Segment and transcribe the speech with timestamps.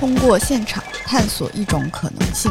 [0.00, 2.50] 通过现场探索一种可能性。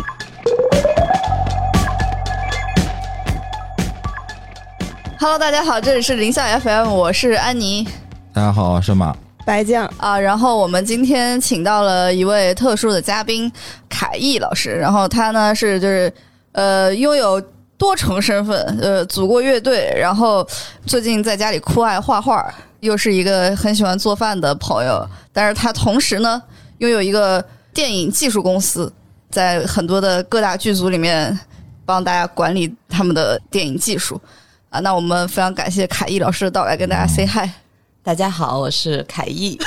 [5.19, 7.87] Hello，大家好，这里是林下 FM，我是安妮
[8.31, 9.17] 大家好，我是马。
[9.43, 10.19] 白酱，啊。
[10.19, 13.51] 然后我们今天请到了一位特殊的嘉宾，
[13.89, 14.69] 凯毅老师。
[14.75, 16.13] 然后他呢是就是
[16.51, 17.41] 呃拥有
[17.79, 20.47] 多重身份，呃组过乐队，然后
[20.85, 25.03] 最近在家里酷爱画画，又是一个很喜欢做饭的朋友。
[25.33, 26.39] 但是他同时呢
[26.79, 27.43] 拥有一个
[27.73, 28.91] 电影技术公司，
[29.29, 31.37] 在很多的各大剧组里面
[31.85, 34.19] 帮大家管理他们的电影技术。
[34.69, 37.49] 啊，那我们非常感谢凯毅老师的到来，跟大家 say hi。
[38.01, 39.59] 大家好，我是凯毅，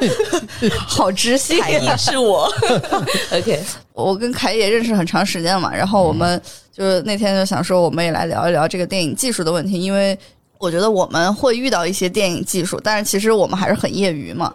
[0.88, 2.50] 好知性、凯毅是我。
[3.32, 3.62] OK，
[3.92, 6.40] 我跟凯毅也认识很长时间了嘛，然后我们
[6.72, 10.18] 就那天就想说，我们也来聊一聊这个电影技术的问题，因为
[10.58, 14.52] 我觉得我们会遇到一些电影技术，但是其实我们还是很业余嘛。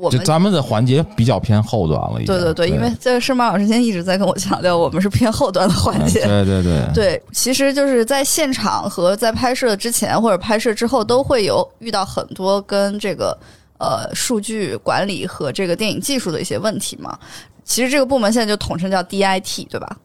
[0.00, 2.26] 我们就咱们的环节比较偏后端了，已经。
[2.26, 6.24] 对对对，因为这个是马老师现在一直在跟我强调，我们是偏后端的环节。
[6.24, 13.36] 对对对，对，其实就是在现场和在拍摄之前或者拍摄之后，都会有遇到很多跟这个
[13.78, 17.18] 呃数据管理和这个电影技术的一些问题嘛。
[17.64, 19.96] 其实这个部门现在就统称叫 DIT，对吧？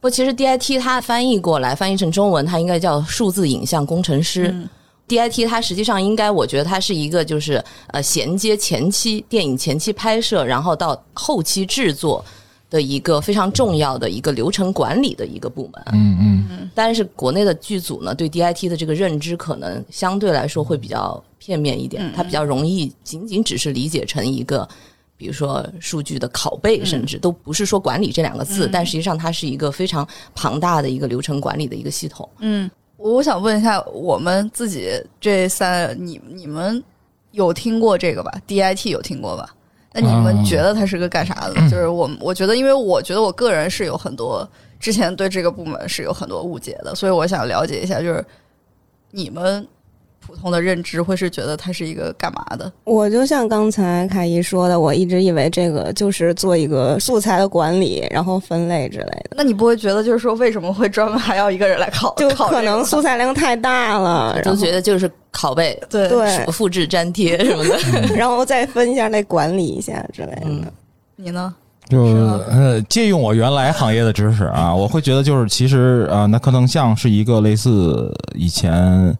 [0.00, 4.48] 不，其实 DIT 它翻译过来，翻译成中文，它应该叫数字影像工程师。
[4.48, 4.68] 嗯
[5.10, 12.24] DIT 它实际上应该，我觉得它是一个就是呃衔接前期电影前期拍摄，然后到后期制作
[12.70, 15.82] 的一个非常重要的一个流程管理的一个部门。
[15.92, 24.68] 嗯嗯，但是国内的剧组呢，对 DIT 的这个认知可能相对来说会比较片面一点，嗯它比较容易仅仅只是理解成一个。
[25.16, 32.26] 比如说数据的拷贝，甚至都不是说管理这两个字，嗯但实际上它是一个非常庞大的一个流程管理的一个系统。
[32.38, 32.70] 嗯，
[33.00, 36.82] 我想问一下，我们自己这三，你你们
[37.30, 39.48] 有听过这个吧？DIT 有听过吧？
[39.92, 41.54] 那你们啊觉得它是个干啥的？
[41.70, 44.46] 就是我，我觉得，因为我觉得我个人是有很多
[44.78, 48.24] 之前对这个部门是有很多误解的，所以我想了解一下，就是
[49.10, 49.66] 你们
[50.24, 52.70] 普通的认知会是觉得它是一个干嘛的？
[52.84, 62.14] 我就像刚才凯伊说的，我一直以为这个就是做一个素材的管理，然后分类之类的，那你不会觉得就是说为什么会专门还要一个人来考？
[62.16, 67.78] 就可能素材量太大了， 就觉得就是拷贝、对对，复制粘贴什么的。
[68.14, 70.42] 然后再分一下，再管理一下之类的。
[70.44, 70.64] 嗯
[71.16, 71.54] 你呢？
[71.88, 72.16] 就是
[72.48, 79.12] 呃，借用我原来行业的知识啊，我会觉得就是其实啊、呃那可能像是一个类似以前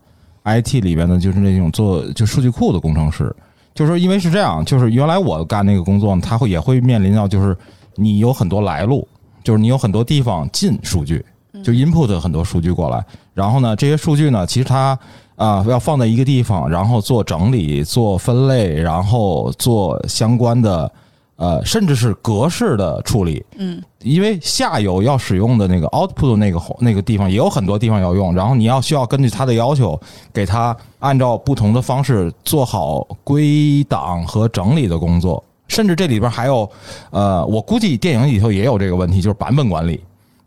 [0.59, 3.35] IT 里边的，就是那种做就数据库的工程师。
[3.75, 7.57] 就是说因为是这样，就是原来我干那个工作呢，他会也会面临到就是
[7.95, 9.07] 你有很多来路，
[9.45, 11.25] 就是你有很多地方进数据，
[11.63, 13.03] 就 input 很多数据过来，
[13.33, 14.99] 然后呢，这些数据呢，其实它
[15.37, 20.93] 啊、要放在一个地方，然后做整理、做分类，然后做相关的
[21.41, 23.43] 呃，甚至是格式的处理。
[23.57, 29.99] 嗯，因为下游要使用的那个 output 那个那个地方也有很多地方要用，然后你要需要根据它的要求，
[30.35, 35.43] 给它按照不同的方式做好归档和整理的工作。
[35.67, 36.71] 甚至这里边还有，
[37.11, 39.99] 呃，我估计电影里头也有这个问题，就是版本管理。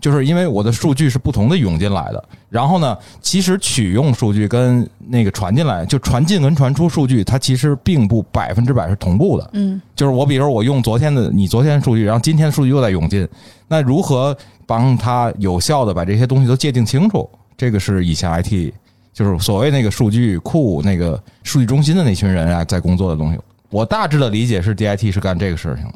[0.04, 9.50] 就是因为我的数据是不同的涌进来的，然后呢，其实取用数据跟那个传进来，就传进跟传出数据，它其实并不百分之百是同步的。
[9.54, 13.26] 嗯就是我比如我用昨天的你昨天的数据，然后今天的数据又在涌进，
[13.70, 14.36] 那如何
[14.68, 17.30] 帮他有效的把这些东西都界定清楚？
[17.56, 18.74] 这个是以前 IT
[19.14, 23.40] 就是所谓那个数据库那个数据中心的那群人啊在工作的东西。
[23.70, 25.94] 我大致的理解是 DIT 是干这个事情的。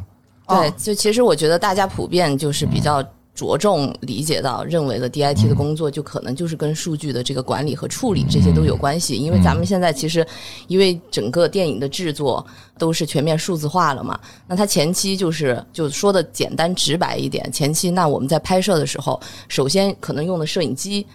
[0.48, 3.04] 对哦，就其实我觉得大家普遍就是比较
[3.38, 9.16] 着重理解到，认为的 DIT 的工作就可能就是跟数据的这个管理和处理这些都有关系。
[9.16, 10.26] 因为咱们现在其实，
[10.66, 12.44] 因为整个电影的制作
[12.80, 21.06] 都是全面数字化了嘛，那它前期就是就说的简单直白一点，前期那我们在拍摄的时候，首先可能用的摄影机。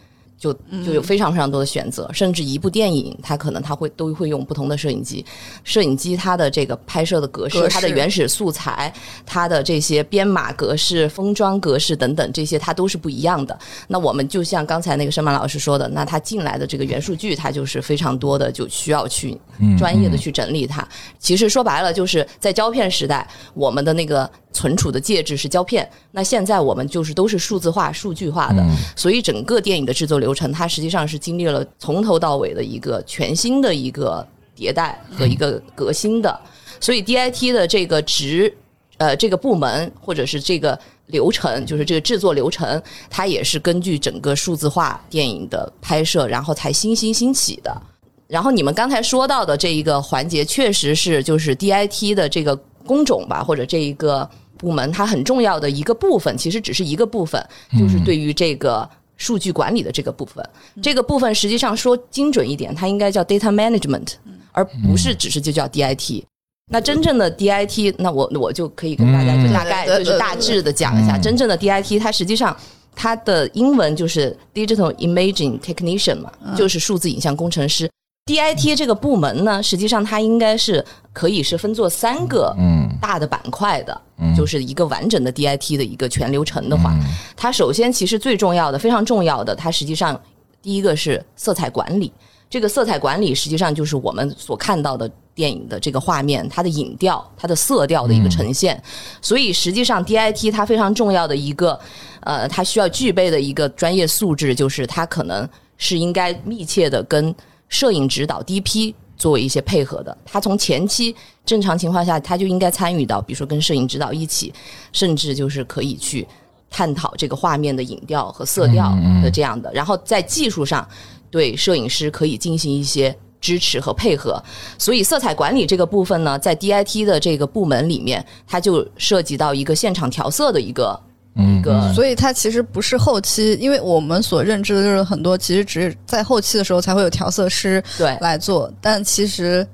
[0.43, 0.53] 就
[0.85, 5.25] 就有非常非常多的选择，甚至一部电影，它可能它会都会用不同的摄影机。
[5.63, 8.93] 摄影机它的这个拍摄的格式，格式它的原始素材，
[9.25, 13.57] 它的这些编码格式、封装格式等等，这些它都是不一样的。
[13.87, 19.41] 那我们就像刚才那个申曼老师说的，那它进来的这个元数据，它就是非常多的，就需要去
[19.79, 20.85] 专业的去整理它。
[21.21, 23.25] 其实说白了，就是在胶片时代，
[23.55, 28.67] 我们的那个存储的介质是胶片，那现在我们就是都是数字化、数据化的，
[28.97, 34.27] 所以整个电影的制作流程，它实际上是经历了从头到尾的一个全新的一个
[34.57, 36.41] 迭代和一个革新的。
[36.81, 38.53] 所以 DIT 的这个职
[38.97, 47.83] 呃这个部门或者是这个流程，就是这个制作流程，它也是根据整个数字化电影的拍摄，然后才新兴兴起的。
[48.27, 52.57] 然后你们刚才说到的这一个环节，确实是就是 DIT 的这个
[52.87, 57.47] 工种吧，或者这一个部门它很重要的一个部分，其实只是一个部分，
[57.79, 58.89] 就是对于这个
[59.23, 60.45] 数据管理的这个部分。
[60.83, 64.15] 这个部分实际上说精准一点，它应该叫 data management，
[64.51, 66.25] 而不是只是就叫 DIT。
[66.73, 72.57] 那真正的 DIT，那我我就可以跟大家就大概就是大致的讲一下，嗯真正的 DIT 它实际上。
[72.95, 77.91] 它的英文就是 Digital Imaging Technician 嘛，就是数字影像工程师。
[78.27, 86.95] DIT 这个部门呢，实际上它应该是可以是分作三个嗯大的板块的，嗯就是一个完整的 DIT 的一个全流程的话，
[87.37, 90.19] 它首先其实最重要的、非常重要的，它实际上
[90.63, 92.13] 第一个是色彩管理。
[92.49, 98.81] 这个色彩管理实际上就是我们所看到的电影的这个画面，它的影调、它的色调的一个呈现。
[99.21, 101.77] 所以实际上 DIT 它非常重要的一个，
[102.21, 107.35] 呃，它需要具备的一个专业素质，就是它可能是应该密切的跟
[107.73, 110.17] 摄影指导 DP 作为一些配合的。
[110.25, 111.15] 他从前期
[111.45, 114.53] 正常情况下，他就应该参与到，比如说跟摄影指导一起，
[114.93, 116.29] 甚至就是可以去
[116.71, 119.73] 探讨这个画面的影调和色调的这样的。
[119.73, 120.87] 然后在技术上，
[121.31, 123.17] 对摄影师可以进行一些。
[123.43, 124.41] 支持和配合，
[124.79, 131.93] 所以色彩管理这个部分呢，在 DIT 的这个部门里面，它就涉及到一个现场调色的一个嗯一个。
[131.95, 138.17] 所以它其实不是后期，因为我们所认知的就是很多其实只是在后期的时候才会有调色师对。
[138.21, 139.67] 来做，但其实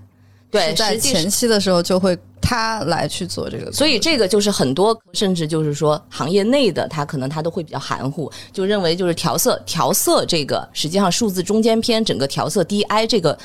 [0.50, 13.36] 对在前期的时候就会他来去做这个，所以这个就是很多，甚至就是说行业内的，他可能他都会比较含糊，就认为就是调色调色这个，实际上数字中间偏整个调色 DI 这个。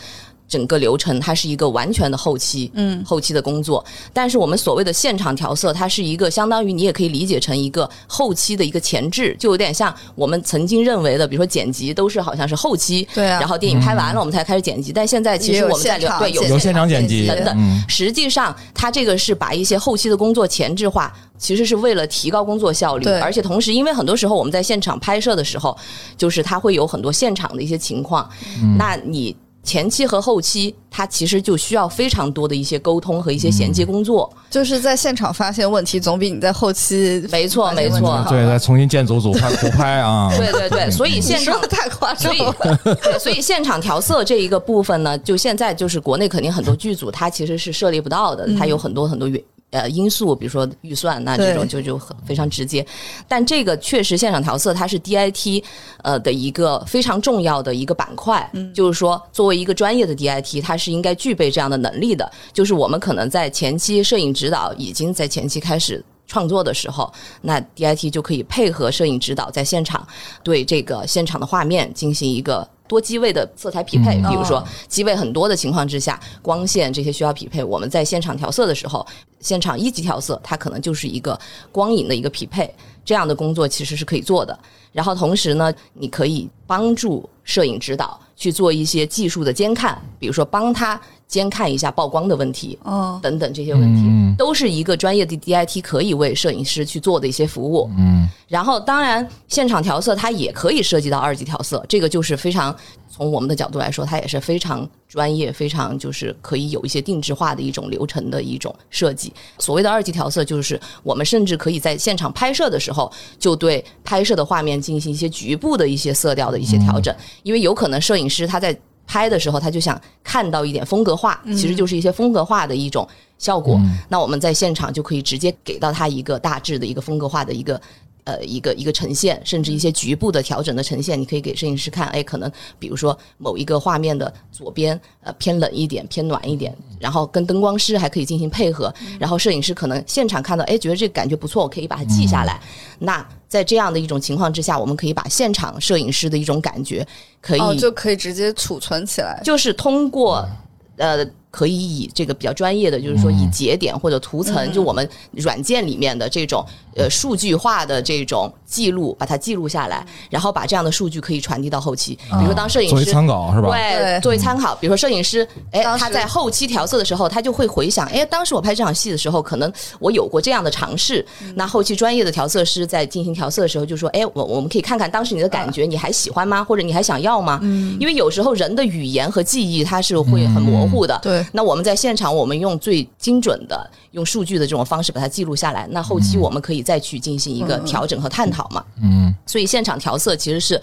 [0.53, 3.83] 整个流程它是一个完全的后期，嗯，后期的工作。
[4.13, 14.94] 但是我们所谓的现场调色，它是一个相当于你也可以理解成一个后期的一个前置，就有点像我们曾经认为的，比如说剪辑都是好像是后期，对啊然后电影拍完了我们才开始剪辑。
[14.94, 25.75] 但现在其实我们在对有有现场剪辑等等嗯实际上，它这个是把一些后期的工作前置化，其实是为了提高工作效率对，而且同时，因为很多时候我们在现场拍摄的时候，
[26.15, 28.29] 就是它会有很多现场的一些情况，
[28.61, 29.35] 嗯那你。
[29.63, 34.31] 前期和后期，它其实就需要非常多的一些沟通和一些衔接工作。
[34.50, 49.42] 就是在现场发现问题，总比你在后期没错没错对，再重新建组组拍 补拍啊，对对对，所以现场太夸张了。，对，所以现场调色这一个部分呢，就现在就是国内肯定很多剧组它其实是设立不到的，它有很多很多原。
[49.73, 52.85] 呃，因素比如说预算，那这种就就很非常直接。
[53.27, 55.63] 但这个确实现场调色它是 DIT
[56.03, 62.31] 呃的一个非常重要的一个板块，就是说作为一个专业的 DIT，它是应该具备这样的能力的。
[62.53, 67.11] 就是我们可能在前期摄影指导已经在前期开始创作的时候，
[67.41, 70.07] 那 DIT 就可以配合摄影指导在现场
[70.43, 74.18] 对这个现场的画面进行一个多机位的色彩匹配。
[74.18, 79.06] 比如说哦机位很多的情况之下，光线这些需要匹配，我们在现场调色的时候，
[79.39, 81.39] 现场一级调色它可能就是一个
[81.71, 84.57] 光影的一个匹配，这样的工作其实是可以做的。
[84.91, 91.00] 然后同时呢，你可以帮助摄影指导去做一些技术的监看，比如说帮他
[91.30, 97.90] 监看一下曝光的问题，哦，等等这些问题，嗯都是一个专业的 DIT 可以为摄影师去做的一些服务。
[97.98, 102.75] 嗯然后，当然现场调色它也可以涉及到二级调色，这个就是非常
[103.10, 109.33] 从我们的角度来说，它也是非常专业、非常就是可以有一些定制化的一种流程的一种设计。
[109.57, 118.75] 所谓的二级调色，就是我们甚至可以在现场拍摄的时候，就对拍摄的画面进行一些局部的一些色调的一些调整，因为有可能摄影师他在
[119.06, 123.80] 拍的时候，他就想看到一点风格化，其实就是一些风格化的一种效果。
[124.09, 127.80] 那我们在现场就可以直接给到他一个大致的一个风格化的一个。
[128.25, 132.07] 呃，一个一个呈现，甚至一些局部的调整的呈现，你可以给摄影师看。
[132.09, 138.94] 哎，可能比如说某一个画面的左边呃偏冷一点，偏暖一点，然后跟灯光师还可以进行配合。
[139.19, 142.61] 然后摄影师可能现场看到，哎，觉得这个感觉不错，我可以把它记下来。
[142.99, 147.06] 那在这样的一种情况之下，我们可以把现场摄影师的一种感觉，
[147.42, 149.42] 可以、哦，就可以直接储存起来。
[149.44, 150.47] 就是通过
[150.95, 162.16] 呃，可以以这个比较专业的，就是说以节点或者图层，就我们软件里面的这种呃数据化的这种记录，把它记录下来，然后把这样的数据可以传递到后期。
[162.16, 163.69] 比如说，当摄影师作为参考是吧？
[163.69, 171.24] 对，作为参考，比如说摄影师，哎，他在后期调色的时候，他就会回想，哎，当时我拍这场戏的时候，可能我有过这样的尝试。
[171.54, 176.64] 那后期专业的调色师在进行调色的时候，就说，哎，我我们可以看看当时你的感觉，你还喜欢吗？
[176.64, 177.60] 或者你还想要吗？
[178.00, 181.19] 因为有时候人的语言和记忆它是会很模糊的。
[181.22, 188.83] 对那我们在现场，我们用最精准的用数据的这种方式把它记录下来，那后期我们可以再去进行一个调整和探讨嘛。
[189.02, 189.33] 嗯。
[189.45, 190.81] 所以现场调色其实是。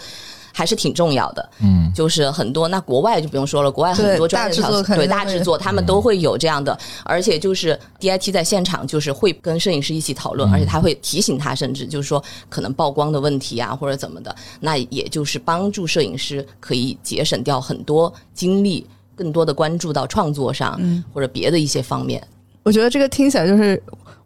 [0.52, 1.49] 还是挺重要的。
[1.61, 18.85] 嗯，就是很多，那国外就不用说了，国外很多专业的调色对大制作，他们都会有这样的，而且就是 DIT 在现场就是会跟摄影师一起讨论，而且他会提醒他，甚至就是说可能曝光的问题啊或者怎么的，那也就是帮助摄影师可以节省掉很多精力，
[19.21, 22.23] 更多的关注到创作上、嗯或者别的一些方面，
[22.62, 23.81] 我觉得这个听起来就是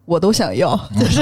[0.05, 1.21] 我都想要， 就是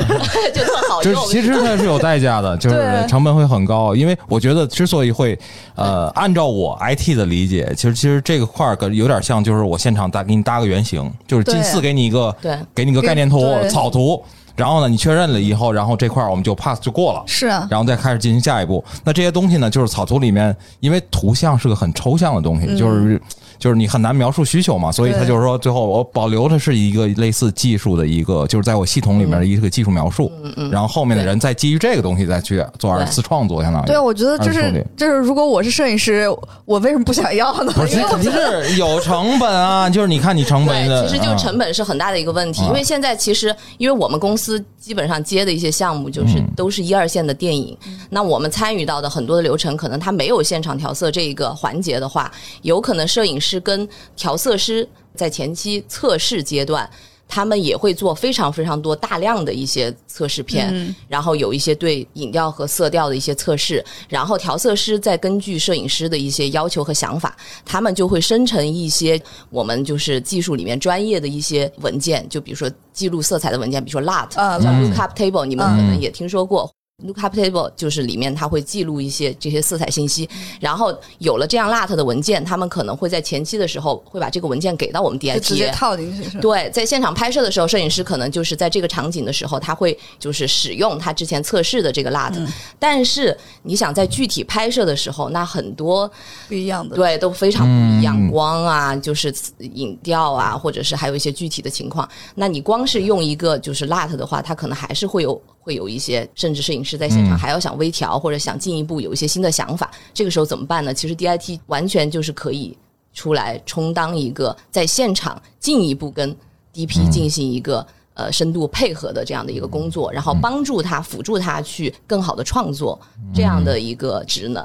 [0.54, 1.16] 就特好用。
[1.16, 3.96] 就是其实它是有代价的， 就是成本会很高。
[3.96, 5.38] 因为我觉得之所以会，
[5.74, 14.22] 呃，按照我 IT 的理解，其实其实这个块儿跟有点像，就是我现场搭给你搭个原型，就是近似给你一个对给你个概念图草图，
[14.56, 17.24] 然后呢你确认了以后，然后这块儿我们就 pass 就过了。
[17.26, 18.84] 是啊，然后再开始进行下一步。
[19.04, 23.20] 那这些东西呢，就是草图里面，因为图像是个很抽象的东西，就是
[23.60, 30.32] 就是你很难描述需求嘛，所以他就是说，最后我保留的是一个类似技术的一个，就是在我系统里面的一个技术描述，
[30.72, 33.86] 然后后面的人再基于这个东西再去做二次创作，相当于。
[33.88, 33.96] 对。
[33.96, 36.28] 啊，我觉得就是就是，如果我是摄影师，
[36.66, 37.72] 我为什么不想要呢？
[37.74, 42.68] 不是，肯定是有成本啊，就是你看你成本的，其实就成本是很大的一个问题，啊。
[42.68, 46.44] 因为现在其实因为我们公司基本上接的一些项目就是嗯。
[46.56, 47.76] 都是一二线的电影，
[48.10, 52.32] 那我们参与到的很多的流程，可能它没有现场调色这一个环节的话，
[52.62, 56.90] 有可能摄影师跟调色师在前期测试阶段。
[57.26, 67.36] 他们也会做非常非常多大量的一些测试片，嗯然后有一些对影调和色调的一些测试，然后调色师再根据摄影师的一些要求和想法，
[67.66, 69.20] 他们就会生成一些
[69.50, 76.72] 我们就是技术里面专业的一些文件，就比如说记录色彩的文件，比如说 LUT，、啊 Lookup Table，你们可能也听说过。
[77.06, 80.30] Lookup Table 就是里面它会记录一些这些色彩信息，
[80.60, 86.40] 然后有了这样 LUT 的文件，他们可能会在前期的时候会把这个文件给到我们就直接 DIT，套进去是吧？
[86.42, 92.48] 对，在现场拍摄的时候，摄影师可能就是在这个场景的时候，他会就是使用他之前测试的这个 LUT，、
[92.80, 96.10] 但是你想在具体拍摄的时候，那很多
[96.48, 96.96] 不一样的。
[96.96, 102.08] 对都非常不一样，嗯光啊，就是影调啊，或者是还有一些具体的情况。
[102.36, 109.92] 那你光是用一个就是 LUT 的话，它可能还是会有会有一些，甚至摄影师在现场嗯还要想微调、或者想进一步有一些新的想法。
[110.14, 110.94] 这个时候怎么办呢？
[110.94, 112.78] 其实 DIT 完全就是可以
[113.14, 116.36] 出来充当一个在现场进一步跟
[116.74, 117.86] DP 进行一个。
[118.16, 123.02] 呃，深度配合的这样的一个工作，然后帮助他、辅助他去更好的创作
[123.34, 124.64] 这样的一个职能。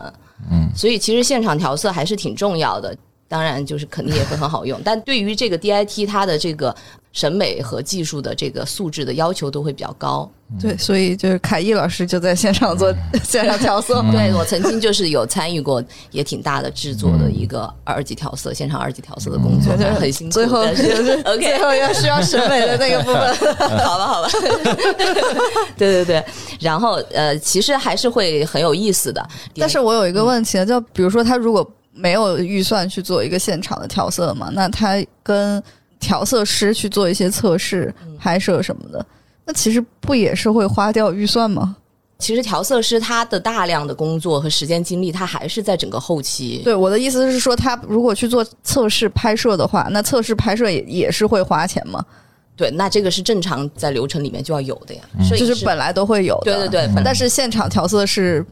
[0.51, 2.95] 嗯，所以其实现场调色还是挺重要的。
[3.29, 6.75] 当然，就是肯定也会很好用，但对于这个 DIT 它的这个
[7.13, 10.31] 审美和技术的这个素质的要求都会比较高。
[10.59, 12.91] 对，所以就是凯毅老师就在现场做
[13.23, 14.03] 现场调色。
[14.11, 20.33] 对我曾经就是有参与过也挺大的制作的一个二级调色，现场二级调色的工作，对很辛苦。
[20.33, 23.35] 最后是是 OK 最后要需要审美的那个部分。
[23.85, 24.29] 好吧，好吧，
[25.77, 26.25] 对对对，
[26.61, 29.23] 然后呃，其实还是会很有意思的。
[29.55, 31.63] 但是我有一个问题呢，就比如说他如果
[31.99, 35.63] 没有预算去做一个现场的调色嘛，那他跟
[35.99, 39.05] 调色师去做一些测试、拍摄什么的，
[39.45, 41.77] 那其实不也是会花掉预算吗？
[42.21, 46.61] 其实调色师他的大量的工作和时间精力，他还是在整个后期。
[46.65, 52.05] 对，我的意思是说，他如果去做测试拍摄的话，那测试拍摄也也是会花钱吗？
[52.57, 56.53] 对，那这个是正常在流程里面就要有的呀，就是本来都会有的。
[56.53, 58.45] 对对对，本但是现场调色是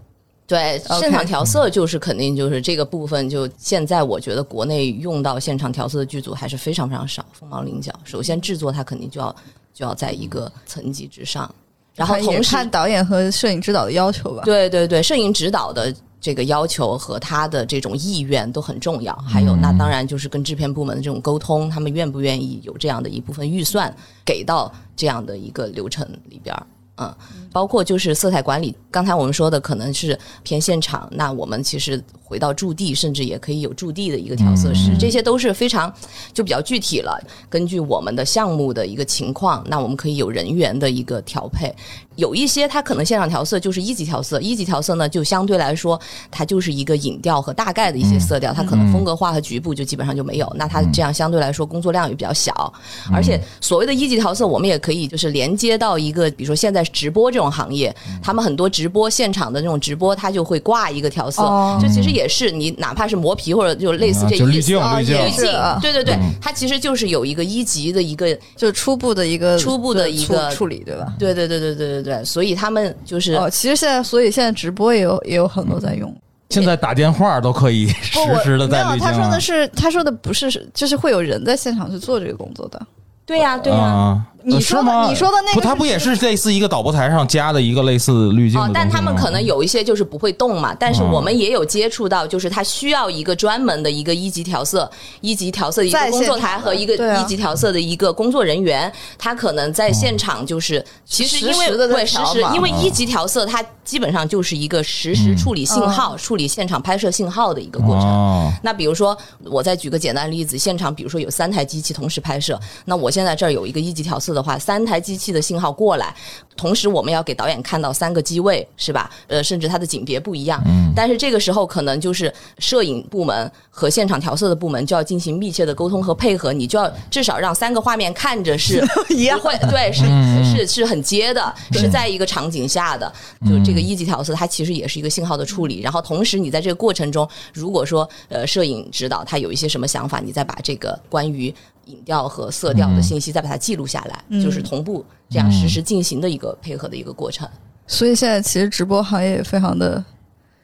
[0.47, 7.93] 对现场调色就是肯定就是这个部分，就现在我觉得国内用到现场调色的剧组还是非常非常少，凤毛麟角。
[8.05, 9.35] 首先制作它肯定就要
[9.75, 11.53] 就要在一个层级之上，
[11.95, 14.43] 然后也同时看导演和摄影指导的要求吧。
[14.45, 19.13] 对对对，摄影指导的这个要求和他的这种意愿都很重要。
[19.29, 23.93] 还有，那当然就是跟制片部门的这种沟通，他们愿不愿意有这样的一部分预算
[24.25, 26.65] 给到这样的一个流程里边儿。
[26.99, 27.15] 嗯，
[27.53, 35.93] 包括就是色彩管理，刚才我们说的可能是偏现场，那我们其实回到驻地，甚至也可以有驻地的一个调色师，这些都是非常
[36.33, 37.23] 就比较具体了。
[37.51, 41.75] 根据我们的项目的一个情况，那我们可以有人员的一个调配。
[42.17, 46.01] 有一些它可能现场调色就是一级调色，一级调色呢就相对来说
[46.31, 50.51] 它就是一个影调和大概的一些色调，它可能风格化和局部就基本上就没有。
[50.57, 52.73] 那它这样相对来说工作量也比较小，
[53.13, 61.79] 而且所谓的一级调色，我们也可以就是连接到一个，比如说现在直播这种行业，他们很多直播现场的那种直播，它就会挂一个调色，哦。
[61.81, 65.79] 这其实也是你哪怕是磨皮或者就类似这滤镜啊滤镜也是啊。
[65.81, 71.13] 对对对，它其实就是有一个一级的一个就初步的一个初步的一个处处理，对吧？
[71.19, 76.15] 对对对对对对对，所以他们就是、哦，其实现在，所以现在直播也有也有很多在用。
[76.51, 82.81] 现在打电话都可以实时的没有，在滤他说的是，他说的不是，就是会有人在现场去做这个工作的。
[83.25, 84.81] 对呀、对呀、啊，你说？
[84.81, 94.89] 的你说的那个不，它不也是类似一个导播台上加的一个类似滤镜但他们可能有一些就是不会动嘛，但是嗯我们也有接触到，就是他需要一个专门的一个一级调色、
[95.21, 108.05] 一级调色的一个工作台和一个一级调色的一个工作人员，他可能在现场就是其实因为实时对实时因为一级调色它基本上就是一个实时处理信号、处理现场拍摄信号的一个过程。
[108.05, 116.15] 哦，那比如说，我再举个简单例子，现场比如说有三台机器同时拍摄，那我现在这儿有一个一级调色的话，三台机器的信号过来，
[116.57, 119.11] 同时我们要给导演看到三个机位，是吧？
[119.27, 120.63] 呃，甚至它的景别不一样。
[120.67, 120.93] 嗯。
[120.95, 130.05] 但是这个时候可能就是摄影部门和现场调色的部门就要进行密切的沟通和配合，你就要至少让三个画面看着是 一样会对，是
[130.45, 133.11] 是是很接的，是在一个场景下的。
[133.47, 135.81] 就这个一级调色，它其实也是一个信号的处理。
[135.81, 141.55] 然后同时你在这个过程中，如果说呃摄影指导他有一些什么想法，你再把这个关于
[141.87, 147.49] 影调和色调的信息再把它记录下来，就是同步这样实时进行的一个配合的一个过程。
[147.87, 150.05] 所以现在其实直播行业也非常的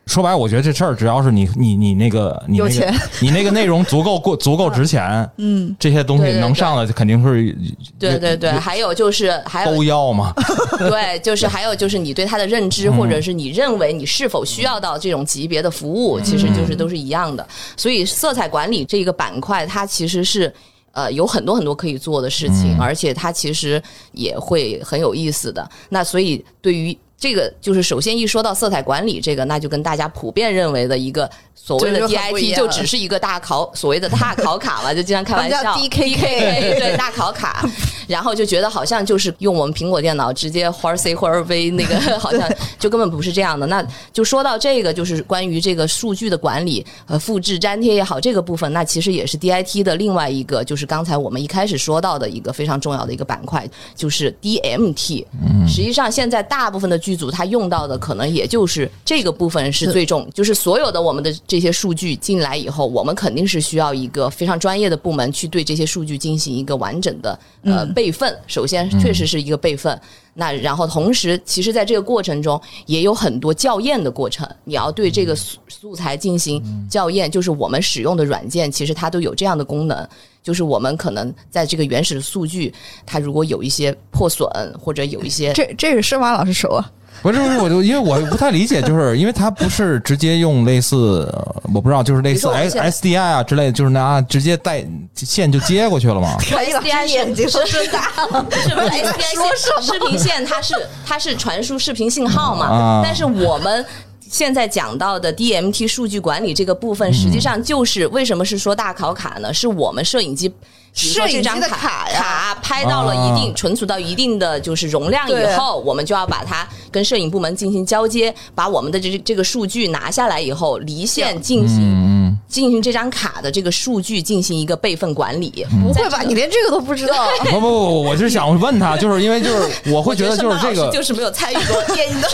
[0.07, 7.57] 说白了，我觉得这事儿只要是你你你那个你那个有钱 你那个内容足够过 足够值钱，嗯，这些东西能上的肯定是
[8.01, 10.33] 对对对，还有就是还有都要嘛。
[10.77, 17.47] 对，就是还有就是你对它的认知，或者是你认为你是否需要到这种级别的服务，其实就是都是一样的。
[17.77, 20.53] 所以色彩管理这一个板块，它其实是。
[20.93, 23.83] 呃，有很多很多可以做的事情，而且它其实
[24.13, 25.69] 也会很有意思的。
[25.89, 35.63] 那所以对于这个，就是首先一说到色彩管理这个，那就跟大家普遍认为的一个所谓的 DIT，就只是一个大考所谓的大考卡嘛，就经常开玩笑。
[35.63, 36.19] 叫 DKK
[36.81, 36.97] 对。
[36.97, 37.65] 大考卡，
[38.09, 43.69] 然后就觉得好像就是用我们苹果电脑直接花 C 或者 V 那个，好像就根本不是这样的。
[43.69, 53.65] 那就说到这个，就是关于这个数据的管理呃复制粘贴也好，这个部分，那其实也是 DIT 的另外一个，就是刚才我们一开始说到的一个非常重要的一个板块，
[53.95, 55.25] 就是 DMT。
[55.69, 68.37] 实际上，现在大部分的剧组它用到的可能也就是这个部分是最重，就是所有的我们的这些数据进来以后，我们肯定是需要一个非常专业的部门去对这些数据进行一个完整的呃备份。
[68.47, 70.01] 首先，确实是一个备份。
[70.35, 80.09] 那然后同时，其实在这个过程中也有很多校验的过程，你要对这个素素材进行校验，就是我们使用的软件其实它都有这样的功能，
[80.43, 82.73] 就是我们可能在这个原始的数据，
[83.05, 84.49] 它如果有一些破损
[84.81, 96.37] 或者有一些这这个是马老师熟啊，不是不是，我就因为我不太理解，就是因为它不是直接用类似，呃我不知道，就是类似 S 现在 SDI 啊之类的，就是拿直接带线就接过去了嘛。
[96.41, 102.67] 凯一老师眼睛都睁大了，是不是 SDI 说什线视频线它是它是传输视频信号嘛？
[102.67, 103.85] 啊但是我们。
[104.31, 109.53] 现在讲到的 DMT 数据管理这个部分，实际上就是为什么是说大考卡呢？
[109.53, 110.51] 是我们摄影机。
[110.93, 122.13] 摄影机的卡卡拍到了一定、啊存储到一定的就是容量以后，我们就要把它跟摄影部门进行交接，把我们的这这个数据拿下来以后，离线进行、嗯
[122.49, 125.67] 进行这张卡的这个数据进行一个备份管理。
[125.83, 126.21] 不会吧？
[126.23, 127.27] 你连这个都不知道？
[127.47, 132.29] 嗯，不不不，我是想问他，就是因为就是我会觉得就是这个就是没有参与过电影的，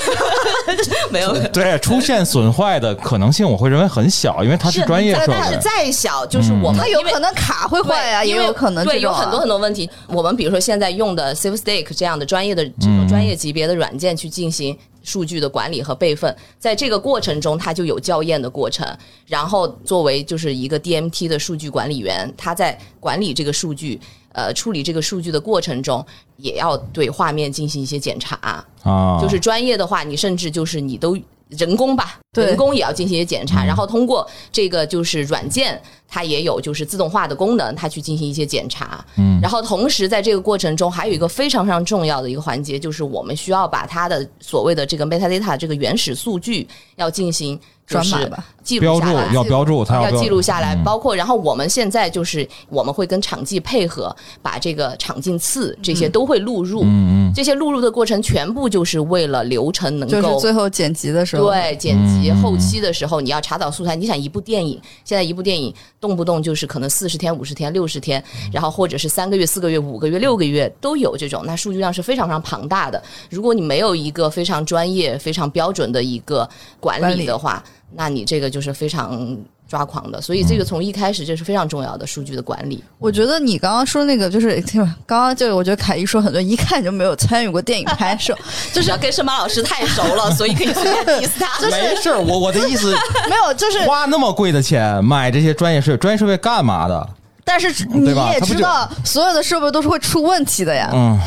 [1.11, 1.33] 没有。
[1.53, 5.59] 对出现损坏的可能性，我会认为很小，因为它是专业设但是。
[5.59, 9.89] 再小，就是我们它有可能卡会坏呀，对因为也有可能对有很多很多问题。
[10.09, 14.77] 我们比如说现在用的 SafeStack 这样的专业的这种专业级别的软件去进行。
[15.05, 18.87] 数据的管理和备份，在这个过程中，它就有校验的过程。
[19.27, 23.99] 然后，作为就是一个 DMT 的数据管理员，他在管理这个数据、
[24.35, 26.05] 呃处理这个数据的过程中，
[26.37, 28.63] 也要对画面进行一些检查。
[28.83, 31.17] 啊，就是专业的话，你甚至就是你都
[31.51, 32.47] 人工吧，对。
[32.47, 39.05] 人工也要进行一些检查，然后通过这个就是软件，它也有就是自动化的功能，它去进行一些检查。
[39.17, 56.83] 嗯，然后同时在这个过程中，还有一个非常非常重要的一个环节，就是我们需要把它的所谓的这个 metadata 这个原始数据要进行就是转码吧记标注录下来，要标注，它要记录下来，嗯包括然后我们现在就是我们会跟场记配合，把这个场进次这些都会录入。
[56.83, 63.97] 嗯嗯这些录入的过程全部就是为了流程能就是够最后剪辑的时候，对剪辑嗯后期的时候，你要查找素材。
[63.97, 68.23] 你想一部电影，现在一部电影动不动就是可能四十天、五十天、六十天，
[68.53, 73.03] 然后或者是三个月、四个月、五个月、六个月都有这种，那数据量是非常非常庞大的。
[73.31, 76.47] 如果你没有一个非常专业、非常标准的一个
[76.81, 79.37] 管理的话，那你这个就是非常
[79.69, 80.21] 抓狂的。
[80.21, 82.83] 所以这个从一开始这是非常重要的数据的管理。
[82.99, 84.61] 我觉得你刚刚说那个就是，
[85.07, 88.37] 刚刚就我觉得凯一说很多，一看就没有参与过电影拍摄，
[88.73, 91.69] 就是要跟申马老师太熟了，所以可以随便 diss 他。
[91.71, 92.95] 没事儿，我我的意思，
[93.29, 97.09] 没有，就是花那么贵的钱买这些专业设备，专业设备干嘛的？
[97.45, 100.91] 但是你也知道，所有的设备都是会出问题的呀。
[100.93, 101.19] 嗯，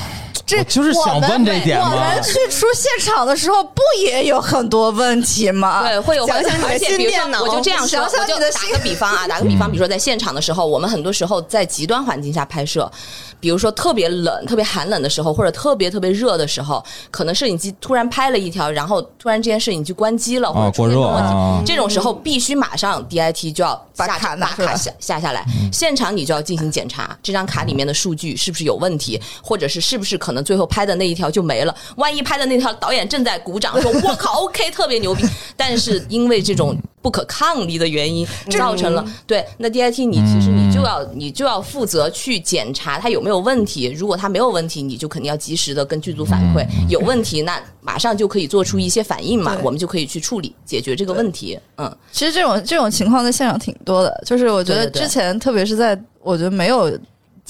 [0.51, 1.91] 这我就是想问这点嘛。
[1.93, 5.87] 我们去出现场的时候，不也有很多问题吗？
[5.87, 12.91] 对，会有想想你的而且比如说新电脑我就这样说，想想我就你的打新个比方啊，打个比方，比如说在现场的时候，我们很多时候在极端环境下拍摄，
[13.39, 21.63] 比如说特别冷、特别寒冷的时候，或者特别特别热的时候，可能摄影机突然拍了一条，然后突然之间摄影机关机了，或者出现这种问题，啊。
[21.65, 31.75] 这种时候必须马上 DIT 就要把下把卡拿出来卡下下下来，现场你就要进行检查，这张卡里面的数据是不是有问题，或者是是不是可能最后拍的那一条就没了。
[31.97, 35.23] 万一拍的那条导演正在鼓掌说 “我靠，OK，特别牛逼”，
[35.55, 51.59] 但是因为这种不可抗力的原因，造成了对那 DIT 你其实你就要你就要负责去检查它有没有问题，如果它没有问题，你就肯定要及时的跟剧组反馈，有问题那马上就可以做出一些反应嘛，我们就可以去处理解决这个问题。
[51.77, 56.91] 嗯，其实这种这种情况在现场挺多的，就是我觉得之前，特别是在我觉得没有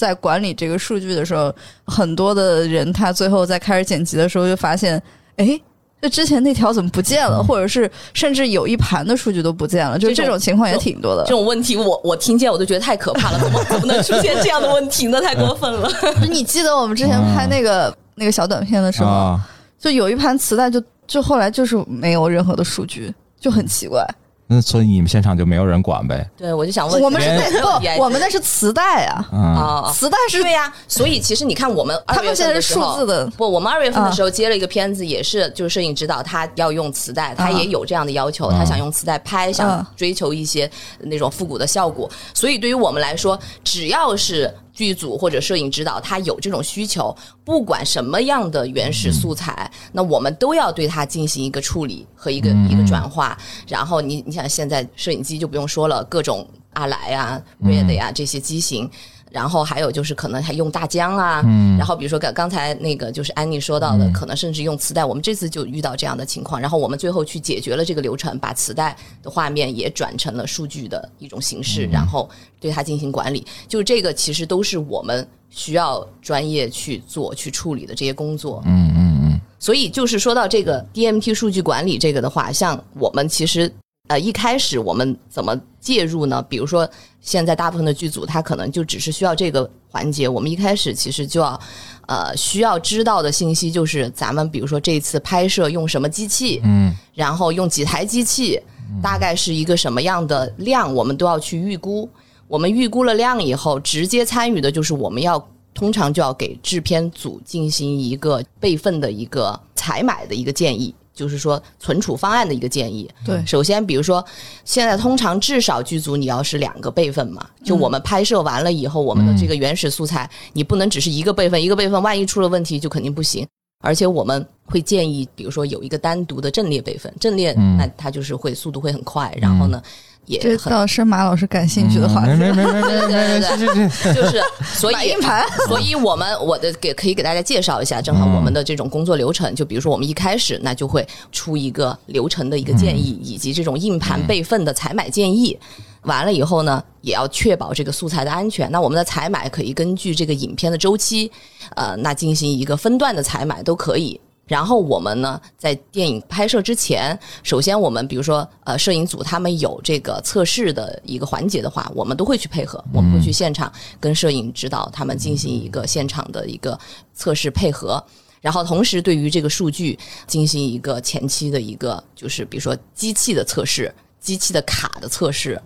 [0.02, 1.54] 在管理这个数据的时候，
[1.86, 5.00] 很多的人他最后在开始剪辑的时候就发现，
[5.36, 5.60] 哎。
[6.02, 11.28] 就之前那条怎么不见了，或者是甚至有一盘的数据都不见了，就这这种种情况也挺多的这。
[11.28, 15.20] 种问题我我听见我都觉得太可怕了，怎么怎么能出现这样的问题呢？
[15.20, 15.88] 太过分了。
[16.28, 19.40] 你记得我们之前拍那个、那个小短片的时候，啊，
[19.78, 24.04] 就有一盘磁带就，就后来就是没有任何的数据，就很奇怪。
[24.52, 26.28] 那所以你们现场就没有人管呗？
[26.36, 29.38] 对，我就想问，我们是连那不，我们那是磁带啊，啊，
[29.86, 42.10] 啊，磁带是对呀、所以其实你看，我们二月他们现在份的时候是数字，的，不，我们二月份的时候接了一个片子，也是就是摄影指导他要用磁带，他也有这样的要求，他想用磁带拍，想追求一些那种复古的效果。
[42.34, 53.38] 所以对于我们来说，只要是剧组或者摄影指导他有这种需求，不管什么样的原始素材，那我们都要对它进行一个处理和一个、一个转化。
[53.68, 58.90] 然后你你想现在摄影机就不用说了，各种阿莱啊、Red 呀这些机型。
[59.32, 61.42] 然后还有就是可能还用大疆啊，
[61.78, 72.28] 然后比如说刚刚才那个就是安妮说到的，可能甚至用磁带，我们这次就遇到这样的情况，然后我们最后去解决了这个流程，把磁带的画面也转成了数据的一种形式，然后
[72.60, 78.62] 对它进行管理，就是这个其实都是我们需要专业去做去处理的这些工作。
[78.66, 83.72] 嗯嗯嗯，所以就是说到这个 DMT 数据管理这个的话，像我们其实
[84.12, 86.42] 呃一开始我们怎么介入呢？
[86.42, 86.88] 比如说
[87.22, 91.58] 现在大部分的剧组，他可能就只是需要这个环节，我们一开始其实就要
[92.06, 98.60] 呃需要知道的信息就是咱们比如说这次拍摄用什么机器，嗯，然后用几台机器，
[99.02, 102.06] 大概是一个什么样的量，我们都要去预估。
[102.48, 113.08] 我们预估了量以后，直接参与的就是我们要通常就要给制片组进行一个备份的一个采买的一个建议，就是说存储方案的一个建议。
[113.24, 114.24] 对首先，比如说
[114.64, 123.46] 现在通常至少剧组你要是两个备份嘛，就我们拍摄完了以后，我们的这个原始素材你不能只是一个备份，一个备份万一出了问题就肯定不行。
[123.84, 129.82] 而且我们会建议，比如说有一个单独的阵列备份，阵列嗯那它就是会速度会很快，然后呢
[130.26, 132.28] 也这很倒是马老师感兴趣的话题。
[132.34, 134.42] 没没没没 没没对没，对这这这， 就是，
[134.74, 145.58] 所以硬盘， 所以我们我的给可以给大家介绍一下，正好嗯我们的这种工作流程，就比如说我们一开始那就会出一个流程的一个建议，以及这种硬盘备份的采买建议。
[146.02, 148.68] 完了以后呢，也要确保这个素材的安全。
[148.72, 151.30] 那我们的采买可以根据这个影片的周期，
[151.76, 154.20] 呃，那进行一个分段的采买都可以。
[154.52, 166.78] 然后我们呢，在电影拍摄之前，首先我们比如说呃，摄影组他们有这个测试的一个环节的话，我们都会去配合，我们会去现场跟摄影指导他们进行一个现场的一个
[167.14, 168.04] 测试配合。
[168.42, 175.58] 然后同时对于这个数据进行一个前期的一个，就是比如说机器的测试、机器的卡的测试，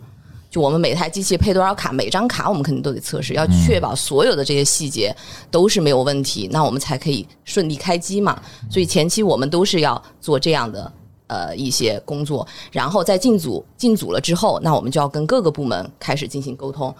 [0.50, 5.14] 就我们每台机器配多少卡，每张卡我们肯定都得测试，要确保所有的这些细节
[5.50, 8.40] 都是没有问题，那我们才可以顺利开机嘛。
[8.70, 10.90] 所以前期我们都是要做这样的
[11.26, 16.94] 呃一些工作，然后在进组进组了之后，那我们就要跟各个部门开始进行沟通。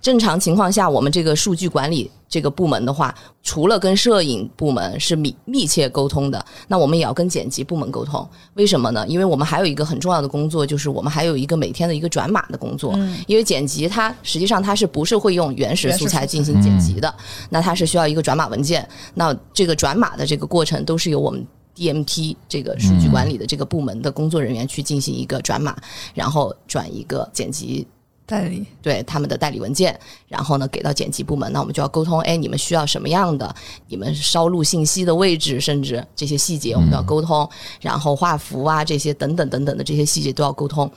[0.00, 8.28] 正常情况下，我们这个数据管理这个部门的话，除了跟摄影部门是密密切沟通的，那我们也要跟剪辑部门沟通。
[8.54, 9.06] 为什么呢？
[9.08, 12.98] 因为我们还有一个很重要的工作，就是我们还有一个每天的一个转码的工作。
[13.26, 17.12] 因为剪辑它实际上它是不是会用原始素材进行剪辑的？
[17.48, 18.86] 那它是需要一个转码文件。
[19.14, 21.46] 那这个转码的这个过程都是由我们
[21.78, 25.76] DMT 这个数据管理的这个部门的工作人员去进行一个转码，
[26.12, 27.86] 然后转一个剪辑
[28.26, 33.54] 代理，对他们的代理文件，然后呢给到剪辑部门，那我们就要沟通，哎，你们需要什么样的，
[33.86, 37.48] 你们烧录信息的位置，甚至这些细节我们都要沟通，
[37.80, 40.90] 然后画幅啊这些等等等等的这些细节都要沟通，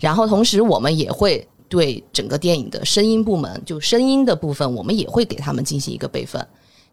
[0.00, 6.44] 然后同时我们也会对整个电影的声音部门，就声音的部分，我们也会给他们进行一个备份。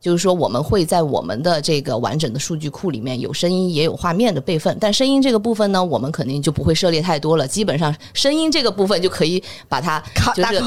[0.02, 10.04] 就是说我们会在我们的这个完整的数据库里面有声音也有画面的备份，但声音这个部分呢，我们肯定就不会涉猎太多了，基本上声音这个部分就可以把它
[10.36, 10.60] 就是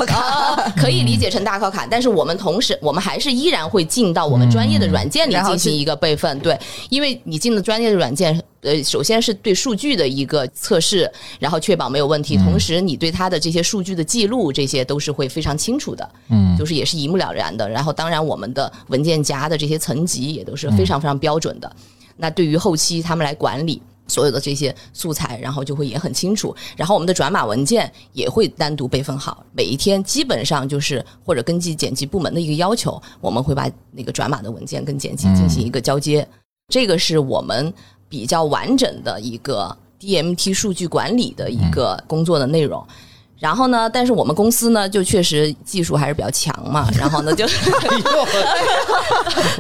[0.77, 6.57] 可以理解成大考卡，但是我们同时我们还是依然会进到我们专业的软件里进行一个备份，对，
[6.89, 8.41] 因为你进了专业的软件。
[8.65, 12.37] 呃，首先是对数据的一个测试，然后确保没有问题。
[12.39, 17.69] 同时，你对它的这些数据的记录，这些都是会非常清楚的，嗯，就是也是一目了然的。
[17.69, 21.71] 然后，当然我们的文件夹的这些层级也都是非常非常标准的。
[22.17, 26.55] 那对于后期他们来管理所有的这些素材，然后就会也很清楚。
[26.77, 36.27] 然后我们的转码文件也会单独备份好，每一天基本上就是或者根据剪辑部门的一个要求，我们会把那个转码的文件跟剪辑进行一个交接。
[36.69, 37.73] 这个是我们
[38.15, 42.81] 比较完整的一个 DMT 数据管理的一个工作的内容。
[43.41, 46.89] 然后呢，但是我们公司呢，就确实技术还是比较强嘛。
[46.97, 47.45] 然后呢，就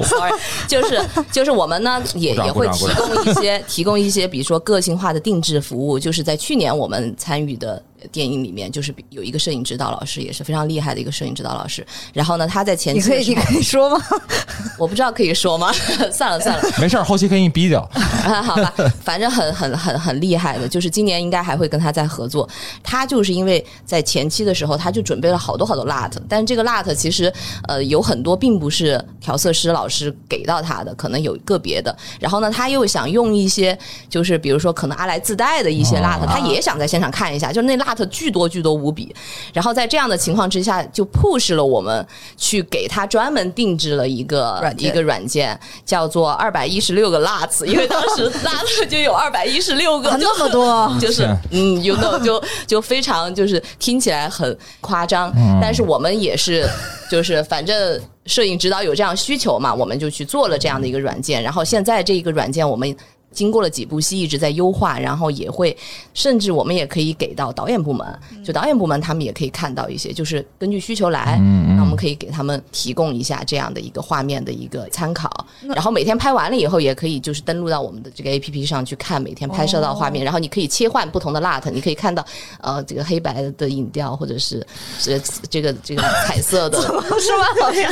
[0.04, 0.32] sorry，
[0.68, 5.98] 就是就是我们呢也也会提供一些提供一些，比如说个性化的定制服务。
[5.98, 11.86] 就是在去年我们参与的电影里面，就是有一个摄影指导老师，也是非常厉害的一个摄影指导老师。
[12.12, 14.04] 然后呢，他在前你可以你可以说吗？
[14.78, 15.72] 我不知道可以说吗？
[16.12, 17.80] 算了算了，没事儿，后期可以给你逼掉。
[18.24, 22.48] 啊， 好吧，反正很很很很厉害的，就是今年应该还会跟他再合作。
[22.82, 27.32] 他就是因为在前期的时候，他就准备了好多好多 lat，但是这个 lat 其实
[27.68, 31.94] 呃有很多并不是调色师老师给到他的，可能有个别的。
[32.20, 33.76] 然后呢，他又想用一些
[34.08, 39.14] 就是比如说可能阿来自带的一些 lat，、哦他也想在现场看一下，就是那 lat 巨多巨多无比。
[39.52, 42.06] 然后在这样的情况之下，就 push 了我们
[42.38, 55.30] 去给他专门定制了一个软一个软件，叫做二百一十六个 lat，因为当时 lat 就有二百一十六个，就那么多， 就是是嗯，you know，就就非常就是听起来很夸张，
[55.60, 56.66] 但是我们也是
[57.10, 62.96] 就是反正摄影指导有这样需求嘛，我们就去做了这样的一个软件，然后现在这个软件我们。
[63.34, 65.76] 经过了几部戏，一直在优化，然后也会，
[66.14, 68.06] 甚至我们也可以给到导演部门，
[68.44, 71.38] 就导演部门他们也可以看到一些，就是根据需求来，
[71.76, 75.28] 那我们可以给他们提供一下这样的一个画面的一个参考，
[75.74, 82.24] 然后每天拍完了以后，也可以就是登录到我们的这个 A P P 上去看每天拍摄到画面，然后你可以切换不同的 LUT，你可以看到
[82.60, 84.64] 呃这个黑白的影调，或者是
[85.00, 85.18] 这
[85.50, 87.46] 这个这个彩色的， 是吧？
[87.58, 87.82] 老师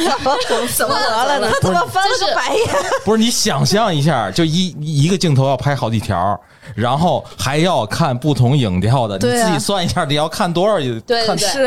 [0.77, 1.39] 怎么了？
[1.41, 1.51] 呢？
[1.51, 2.19] 他怎么翻了？
[2.19, 2.67] 个白眼？
[3.05, 6.39] 不是你想象一下，就一一个镜镜头要拍好几条，
[6.75, 10.75] 然后还要看不同影调的，你自己算一下，你要看多少？
[10.77, 11.67] 看对对是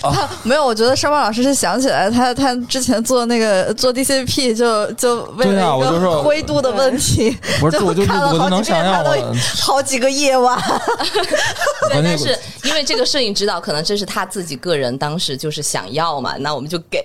[0.00, 10.60] 他没有，我觉得沙猫老师是想起来他他之前做那个做 DCP 就就为了一我就说个灰度的问题，不是，我就看了我就能好几遍想象他都我好几个夜晚。
[11.90, 17.04] 但是因为这个摄影指导可能这是他自己个人当时就是想要嘛，那我们就给，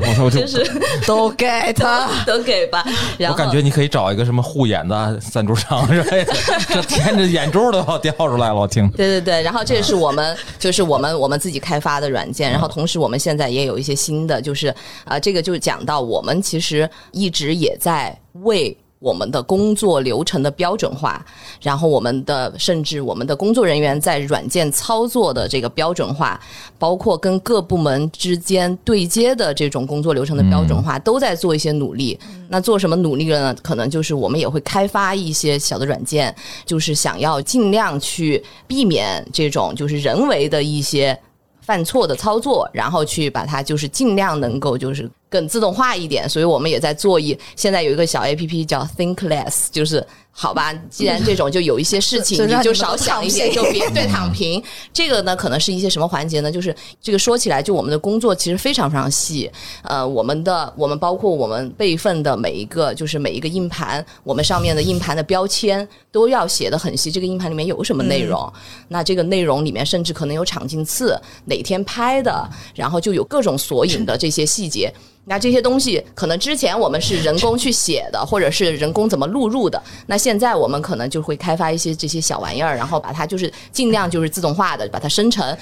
[0.00, 0.70] 我说我就 就是
[1.06, 2.08] 都给他。
[2.26, 2.84] 都给吧。
[3.18, 6.34] 然后我感觉你可以找一个什么护眼的赞助商之类 的，
[6.68, 8.88] 这天这眼珠都要掉出来了，我听。
[8.90, 18.76] 对对对，然后这也是我们就是我们我们自己开发的软件，然后同时我们现在也有一些新的，就是啊、这个就讲到我们其实一直也在为。
[19.00, 21.24] 我们的工作流程的标准化，
[21.62, 26.38] 然后我们的甚至我们的工作人员在软件操作的这个标准化，
[26.78, 32.18] 包括跟各部门之间对接的这种工作流程的标准化，都在做一些努力。
[32.50, 33.56] 那做什么努力了呢？
[33.62, 36.34] 可能就是我们也会开发一些小的软件，
[36.66, 41.18] 就是想要尽量去避免这种就是人为的一些
[41.62, 46.28] 犯错的操作，然后去把它就是尽量能够就是更自动化一点。
[46.28, 54.62] 所以我们也在做一，现在有一个小 A P P 叫 Think Less，就是好吧，既然这种就有一些事情 你就少想一些，就别对躺平。
[54.92, 56.50] 这个呢，可能是一些什么环节呢？
[56.50, 59.50] 就是这个说起来，就我们的工作其实非常非常细。
[59.82, 67.10] 呃，我们的我们包括我们备份的每一个，就是每一个硬盘，我们上面的硬盘的标签都要写的很细。
[67.10, 68.50] 这个硬盘里面有什么内容？
[68.88, 74.92] 那这个内容里面甚至可能有场景次，哪天拍的，然后就有各种索引的这些细节。
[75.30, 79.80] 那这些东西可能之前我们是人工去写的，或者是人工怎么录入的。
[80.06, 85.56] 那现在我们可能就会开发一些这些小玩意儿，然后把它就是尽量就是自动化的把它生成，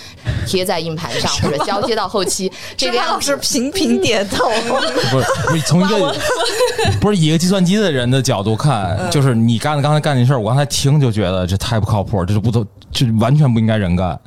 [0.47, 2.51] 贴在硬盘上或者交接到后期。
[2.79, 4.49] 这个老师频频点头。
[4.49, 6.17] 不是不是从一个
[6.99, 14.19] 不是以一个计算机的人的角度看，就是你干的刚才干这事儿，我刚才听就觉得这太不靠谱，这是不都这完全不应该人干。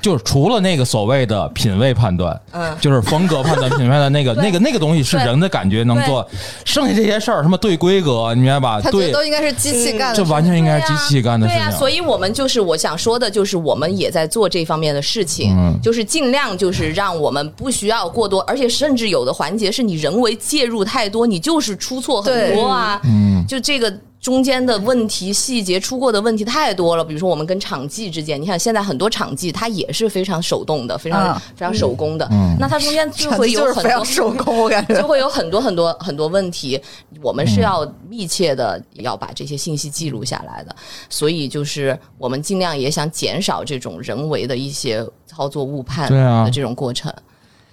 [0.00, 6.26] 就是除了那个所谓的品味判断，嗯，就是风格判断、品味的那个、那个、那个东西是人的感觉能做，
[6.64, 8.80] 剩下这些事儿什么对规格，你明白吧？
[8.90, 11.78] 对，都应该是机器干的这完全应该是机器干的事对呀、情。
[11.78, 15.78] 所以我们就是我想说的，就是我们也在做这方面的事情，嗯。
[15.82, 23.00] 就是尽量就是让我们不需要过多，而且甚至有的环节是你人为介入太多，你就是出错很多啊。
[23.04, 27.04] 嗯，就这个中间的问题、细节出过的问题太多了。
[27.04, 36.80] 比如说我们跟场记之间，你看现在很多场记它也是非常手动的，非常、嗯非常手工的，嗯那它中间就会有很多手工，我感觉就会有很多很多很多问题，
[37.20, 40.76] 我们是要密切的要把这些信息记录下来的，
[41.10, 46.08] 所以就是我们尽量也想减少这种人为的一些操作误判
[46.44, 47.12] 的这种过程。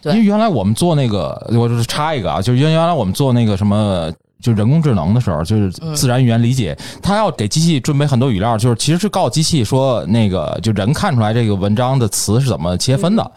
[0.01, 4.11] 对因为原来我们做那个，我就是插一个啊，就是原原来我们做那个什么。
[4.41, 13.31] 就人工智能的时候，就是自然语言理解，他要给机器准备很多语料，就是其实是告诉机器说，那个就人看出来这个文章的词是怎么切分的。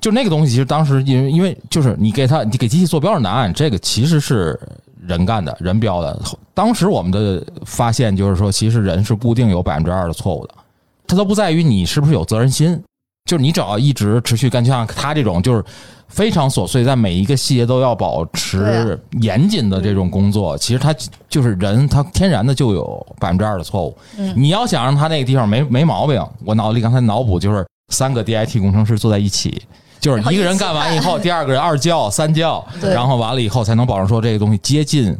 [0.00, 4.58] 就那个东西，其实当时因为因为就是你给他，你给机器做标准答案，这个其实是
[5.00, 6.16] 人干的，人标的。
[6.54, 10.54] 当时我们的发现就是说，其实人是固定有百分之二的错误的，
[11.08, 12.80] 它都不在于你是不是有责任心，
[13.24, 15.64] 就是你只要一直持续干，就像他这种就是
[16.08, 20.94] 非常琐碎，在每一个细节都要保持严谨的这种工作，其实他
[21.28, 23.96] 就是人，他天然的就有百分之二的错误。
[24.34, 29.62] 你要想让他那个地方没没毛病，我脑子里刚才脑补就是三个 DIT 工程师坐在一起。
[30.00, 35.16] 就是一个人干完以后，第二个人二叫、三叫，然后完了以后才能保证说这个东西接近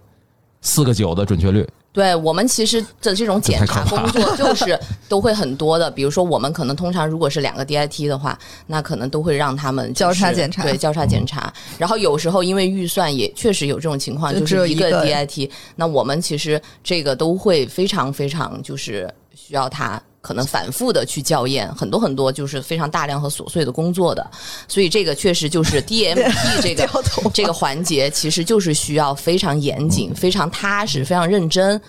[0.60, 1.68] 四个九的准确率。
[1.98, 5.90] 对我们其实的这种检查工作，就是都会很多的。
[5.90, 11.52] 比如说，我们可能通常如果是两个 DIT 的话，那可能都会让他们就是交叉检查对交叉检查。
[11.76, 20.00] 然后有时候因为预算也确实有这种情况，就是一个 DIT，那我们其实这个都会非常非常就是需要他。
[20.28, 24.30] 可能反复的去校验，很多很多就是非常大量和琐碎的工作的，
[24.68, 26.86] 所以这个确实就是 DMP 这个
[27.32, 31.80] 这个环节，其实就是需要非常严谨、非常踏实、非常认真，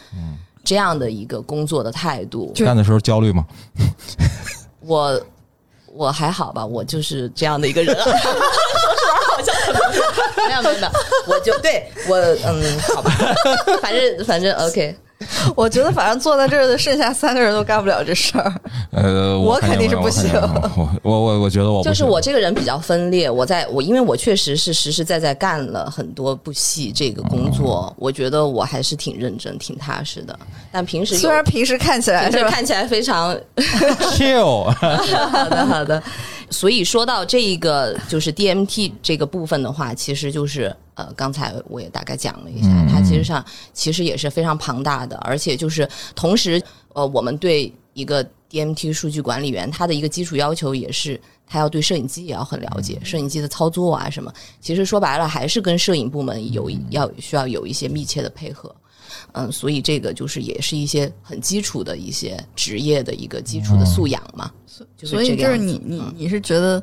[0.63, 2.53] 这样的一个工作的态度。
[2.55, 3.45] 干的时候焦虑吗？
[4.79, 5.21] 我
[5.93, 8.05] 我还好吧，我就是这样的一个人、 啊。
[9.27, 9.53] 好像
[10.47, 10.89] 没有没有没有，
[11.27, 13.11] 我就对我嗯，好吧，
[13.81, 14.95] 反正反正 OK。
[15.55, 18.53] 我觉得反正坐在这儿的剩下三个人都干不了这事儿。
[18.91, 20.31] 呃，我肯定是不行
[21.03, 30.37] 我我我觉得我就是我这个人比较分裂，我在我因为我确实是实实在在干了很多部戏这个工作，我觉得我还是挺认真、挺踏实的。
[30.71, 33.35] 但平时虽然平时看起来是看起来非常
[34.15, 36.01] chill，好的 好的。
[36.51, 46.61] 所以说到这一个就是 DMT 这个部分的话，其实就是呃，刚才我也大概讲了一下，嗯它其实上其实也是非常庞大的，而且就是同时
[46.93, 51.19] 呃，我们对一个 DMT 数据管理员他的一个基础要求也是。
[51.51, 54.31] 他要对摄影机也要很了解，摄影机的操作啊什么，
[54.61, 58.71] 其实说白了还是跟摄影部门有要需要有一些密切的配合。
[59.33, 64.51] 嗯，所以这个就是也是一些很基础的一些职业的一个基础的素养嘛。
[64.95, 66.81] 就是所以就是你你嗯你是觉得，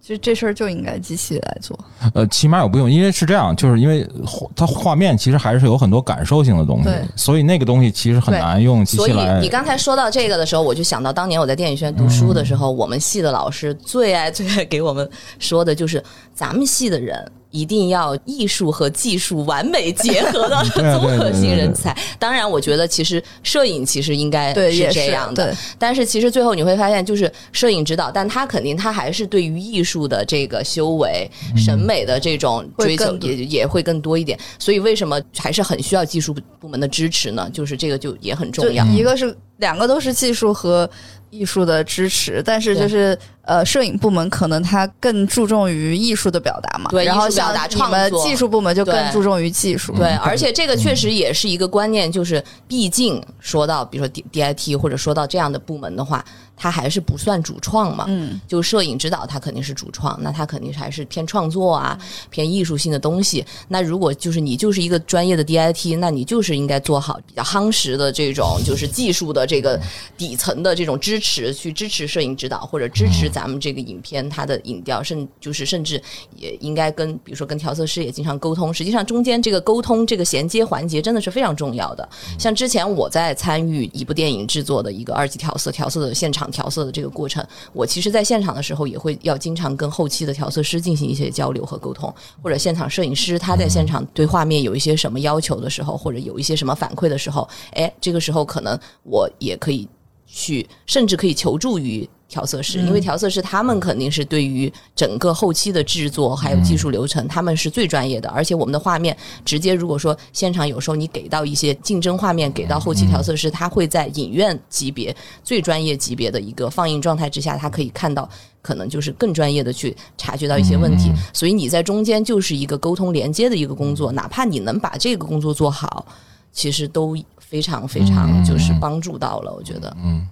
[0.00, 1.78] 其实这事儿就应该机器来做。
[2.12, 9.48] 呃，起码也不用，因为是这样，就是因为画它画面其实还是有很多感受性的东西，所以那个东西其实很难用机所以器来你。
[9.48, 16.02] 刚才说到这个的时候，我就想到当年我在电影学院读书的时候，我们系的老师最爱最爱给我们说的就是，
[16.38, 17.20] 咱们系的人
[17.50, 21.96] 一定要艺术和技术完美结合的综合性人才。
[22.16, 34.38] 当然，我觉得其实摄影其实应该，也是这样的，但是其实最后你会发现，就是摄影指导，但他肯定他还是对于艺术的这个修为、审美的这种追求也也会更多一点。
[34.60, 37.50] 所以为什么还是很需要技术部门的支持呢？
[37.52, 38.84] 就是这个就也很重要。
[38.86, 40.88] 一个是两个都是技术和
[41.30, 56.24] 艺术的支持，但是就是呃，摄影部门可能它更注重于艺术的表达嘛，对然后像你们技术部门就更注重于技术，对，而且这个确实也是一个观念，就是毕竟说到比如说 D D I T 或者说到这样的部门的话，
[56.58, 58.04] 它还是不算主创嘛。
[58.08, 61.98] 嗯，就摄影指导，他肯定是主创，那他肯定还是偏创作啊，
[62.30, 63.44] 偏艺术性的东西。
[63.68, 69.80] 那如果就是你就是一个专业的 DIT，那你就是应该做好比较夯实的这种就是技术的这个
[70.16, 76.02] 底层的这种支持，去支持摄影指导或者支持咱们这个影片它的影调，甚就是甚至
[76.36, 78.72] 也应该跟比如说跟调色师也经常沟通。
[78.74, 82.08] 实际上中间这个沟通这个衔接环节真的是非常重要的。
[82.38, 99.88] 像之前我在参与一部电影制作的一个二级调色调色的现场调色的这个过程，我其实在现场的时候也会要经常跟后期的调色师进行一些交流和沟通，或者现场摄影师他在现场对画面有一些什么要求的时候，或者有一些什么反馈的时候，哎，这个时候可能我也可以
[100.26, 108.28] 去，甚至可以求助于调色师，因为调色师他们肯定是对于整个后期的制作还有技术流程，他们是最专业的。
[108.28, 118.28] 而且我们的画面直接，如果说现场有时候你给到一些竞争画面，给到后期调色师，他会在影院级别最专业级别的一个放映状态之下，他可以看到。
[118.60, 126.04] 可能就是更专业的去察觉到一些问题，所以你在中间就是一个沟通连接的一个工作，哪怕你能把这个工作做好，
[126.52, 130.26] 其实都非常非常就是帮助到了，我觉得，嗯。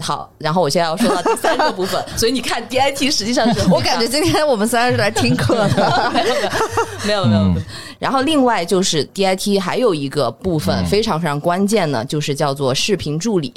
[0.00, 6.12] 好，然后我现在要说到第三个部分， 所以你看 DIT 实际上是我感觉今天我们三个是来听课的，
[7.04, 7.60] 没有没有没有。
[7.98, 13.52] 然后另外就是 DIT 还有一个部分非常非常关键呢，就是叫做视频助理。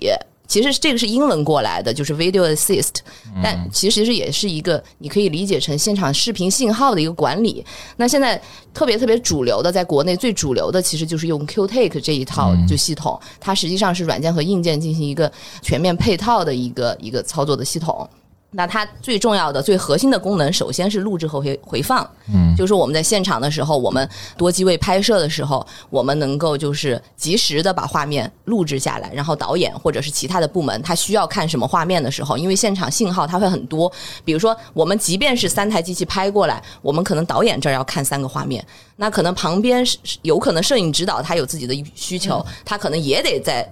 [0.51, 2.95] 其实这个是英文过来的，就是 video assist，
[3.41, 7.65] 但其实是也是一个你可以理解成现场视频信号的一个管理。
[7.95, 8.37] 那现在
[8.73, 15.31] 特别特别主流的，在国内最主流的，其实就是用 QTake 这一套就系统，它实际上是软件和硬件进行一个
[15.61, 18.05] 全面配套的一个一个操作的系统。
[18.53, 22.05] 那它最重要的、最核心的功能，首先是录制和回回放。
[22.33, 33.89] 嗯，就是我们在现场的时候，我们多机位拍摄的时候，我们能够就是及时的把画面录制下来，然后导演或者是其他的部门，他需要看什么画面的时候，因为现场信号它会很多。
[34.25, 38.65] 比如说，我们即便是三台机器拍过来，我们可能导演这儿要看三个画面，
[38.97, 43.71] 那可能旁边是有可能摄影指导他有自己的需求，他可能也得在。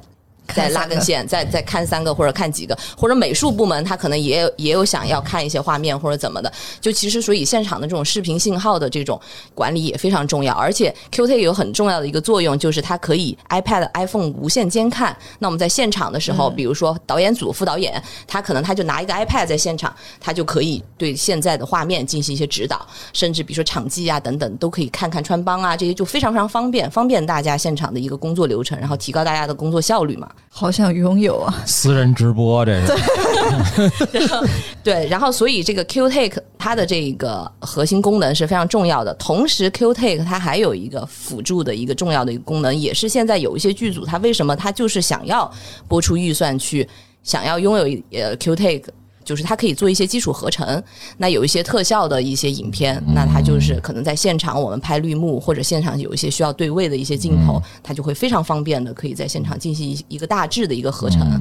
[0.54, 9.20] 再拉根线，再再看三个或者看几个，或者美术部门他可能也有也有想要看一些画面或者怎么的，就其实所以现场的这种视频信号的这种
[9.54, 15.16] 管理也非常重要，而且 QT 有很重要的一个作用，就是它可以 iPad、iPhone 无线监看。
[15.39, 30.30] 那我们在现场的时候，比如说导演组、副导演，他可能他就拿一个 iPad 在现场，他就可以对现在的画面进行一些指导，甚至比如说场记啊等等，都可以看看穿帮啊这些，就非常非常方便，方便大家现场的一个工作流程，然后提高大家的工作效率嘛。
[30.48, 31.64] 好想拥有啊！
[31.66, 34.48] 私人直播这个，
[34.84, 39.14] 对，然后所以这个 Q Take 它的这个核心功能是非常重要的。
[39.16, 45.50] 同时，Q Take 它还有一个辅助的一个重要的一个功能，也是现在有一些剧组，它为什么它就是想要
[45.88, 46.88] 播出预算去
[47.24, 48.84] 想要拥有呃 Q Take。
[49.30, 50.84] 就是它可以做一些基础合成，
[51.18, 61.40] 那有一些特效的一些影片，那它就是可能在现场我们拍绿幕或者现场有一些需要对位的一些镜头，它就会非常方便的可以在现场进行一一个大致的一个合成，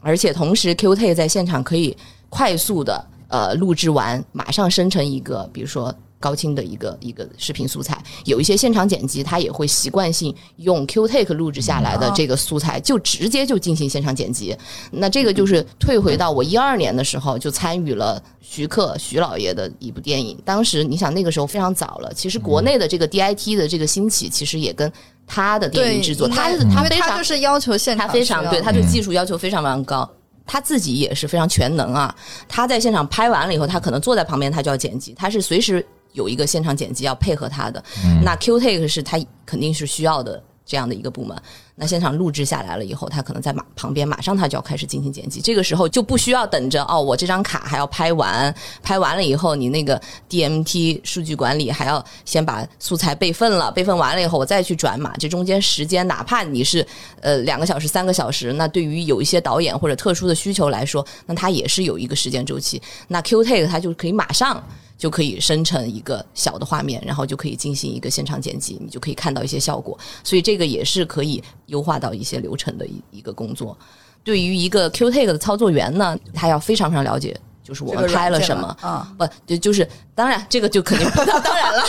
[0.00, 1.96] 而且同时 Q T 在现场可以
[2.28, 5.94] 快速的呃录制完，马上生成一个，比如说。
[6.22, 14.56] 高清的一个一个视频素材，有一些现场剪辑，他也会习惯性用 Q Take 录制下来的这个素材，就直接就进行现场剪辑。
[14.92, 20.38] 那这个就是退回到我一二年的时候，就参与了徐克徐老爷的一部电影。
[20.44, 24.90] 当时你想那个时候非常早了，其实国内的这个 DIT 的这个兴起，其实也跟
[25.26, 30.08] 他的电影制作，他他非常就是要求现场，他非常对他对技术要求非常非常高。
[30.44, 32.14] 他自己也是非常全能啊，
[32.48, 35.84] 他在现场拍完了以后，他可能坐在旁边，他就要剪辑，他是随时。
[36.12, 37.82] 有一个现场剪辑要配合他的，
[38.24, 41.36] 那 Q Take 是他肯定是需要的这样的一个部门。
[41.74, 45.40] 那现场录制下来了以后，他可能在马旁边，马上他就要开始进行剪辑。
[45.40, 55.16] 这个时候就不需要等着哦，我这张卡还要拍完，拍完了以后，你那个 DMT 数据管理还要先把素材备份了，备份完了以后我再去转码。
[55.16, 56.86] 这中间时间，哪怕你是
[57.22, 62.80] 呃两个小时、三个小时，那对于有一些导演或者特殊的需求来说，那它也是有一个时间周期。
[63.08, 64.62] 那 Q Take 它就可以马上。
[65.02, 69.98] 就可以生成一个小的画面，然后就可以进行一个现场剪辑，你就可以看到一些效果。
[70.22, 73.76] 所以这个也是可以优化到一些流程的一一个工作。
[74.22, 77.36] 对于一个 Q Take 的操作员呢，他要非常非常了解。
[77.62, 79.06] 就是我们拍了什么啊？
[79.16, 81.82] 不，就就是当然，这个就肯定 当然了。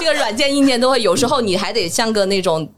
[0.00, 2.68] 这个软件硬件都会，有时候你还得像个那种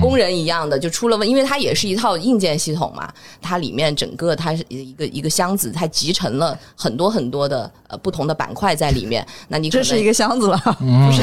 [0.00, 3.08] 工人一样的，就出了问，因为它也是一套硬件系统嘛。
[3.40, 9.24] 它里面整个它是一个一个箱子，它集成了很多很多的呃不同的板块在里面。
[9.48, 11.22] 那你这是一个箱子了，不是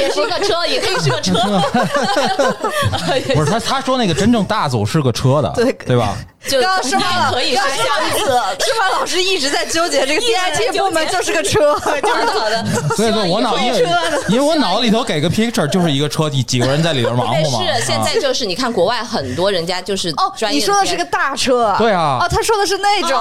[0.00, 1.34] 也是一个车，也可以是个车。
[3.34, 6.16] 不是他他说那个真正大组是个车的，对对吧？
[6.50, 7.66] 刚刚师范可以是箱
[8.18, 8.24] 子，
[8.64, 12.64] 师范老师一直在纠结这个 DIT 部门就是个车，就是好的。
[12.96, 13.86] 所以说我脑因为
[14.28, 17.58] 因为我脑子里头给个 picture 就是一个车，几几个人在里边忙活嘛。
[17.58, 23.16] 是现在就是你看国外很多人家就是哦，你说的是个大车，对啊，哦，他说的是那种。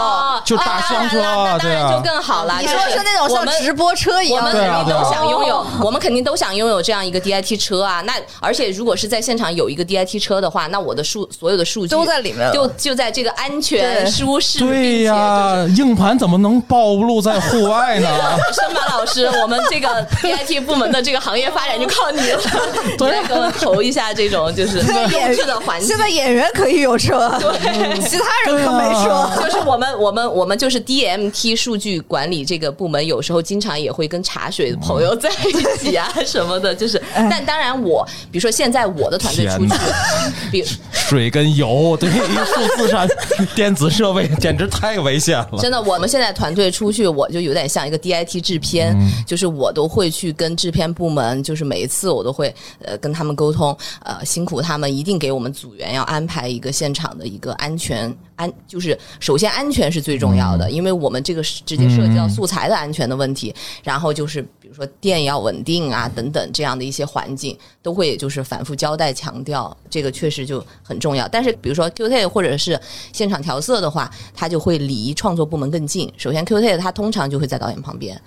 [0.45, 1.17] 就大厢车，
[1.61, 2.57] 对啊，就更好了。
[2.59, 8.01] 你说的是那种像直播车一样，我们肯定都想拥有，我们肯定都想拥有这样一个 DIT 车啊。
[8.01, 18.09] 那而且如果是在现场有一个 DIT 车的话，那我的数所有的数据都在里面，就就在这个安全、舒适，对呀、硬盘怎么能暴露在户外呢？
[18.51, 22.41] 申马老师，我们这个 DIT 部门的这个行业发展就靠你了，
[22.83, 25.97] 你对来给我们投一下这种就是优质的环境现。
[25.97, 29.31] 在演员可以有车，对其他人可没说。
[29.45, 37.01] 就是我们我们我们就是 DMT 数据管理这个部门，有时候经常也会跟茶水的朋友在一起啊什么的，就是。
[37.29, 39.73] 但当然我，比如说现在我的团队出去，
[40.51, 45.57] 比水跟油对于数字产 电子设备简直太危险了。
[45.59, 48.95] 真的，我们现在团队出去，我就有点像一个 DIT 制片，
[49.25, 52.53] 就是我都会去跟制片部门，就是每一次我都会
[52.83, 63.53] 呃跟他们沟通，呃辛苦他们一定给我们组员要安排一个现场的一个安全安，就是首先安全是最重要的，因为我们这个是直接涉及到素材的安全的问题，
[63.83, 71.27] 然后就是比说电要稳定啊等等这样的一些环境，都会就是反复交代强调，这个确实就很重要。
[71.27, 72.79] 但是比如说 Q T 或者是
[73.13, 76.11] 现场调色的话，它就会离创作部门更近。
[76.17, 78.21] 首先 Q T 它通常就会在导演旁边，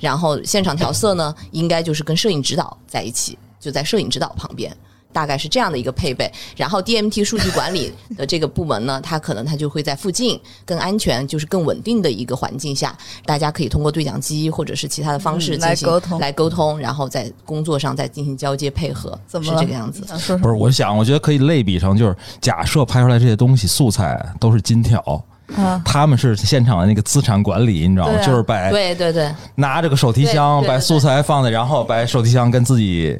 [0.00, 4.76] 然后现场调色呢，应该就是跟摄影指导在一起，就在摄影指导旁边。
[5.12, 20.02] 大概是这样的一个配备，然后 DMT 数据管理的这个部门呢，它可能它就会在附近更安全，就是更稳定的一个环境下，大家可以通过对讲机或者是其他的方式嗯来进行、沟通来沟通，然后在工作上再进行交接配合，是怎么是这个样子。
[20.38, 25.00] 不是，我想，我觉得可以类比成，就是假设拍出来这些东西素材都是金条，
[25.56, 28.14] 啊，他们是现场的那个资产管理，你知道吗？
[28.18, 33.18] 啊就是把对对对，拿着个手提箱，把素材放在，然后把手提箱跟自己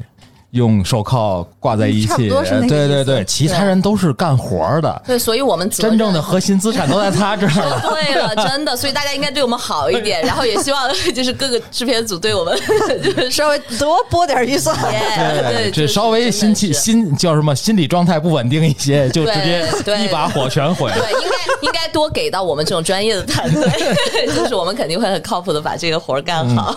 [0.53, 2.29] 用手铐挂在一起。
[2.67, 7.81] 对对对，其他人都是干活的，对，所以我们真正的核心资产都在他这儿了。
[7.89, 12.57] 对了，真的，所以大家应该对我们好一点， 然后也希望就是各个制片组对我们
[13.03, 14.75] 就是稍微多拨点预算。
[14.79, 20.97] 对，这就是稍微心气心叫什么心理状态不稳定一些，就直接对对一把火全毁了。
[20.97, 26.75] 对，应该应该多给到我们这种专业的团队，就是我们肯定会很靠谱的把这个活儿干好。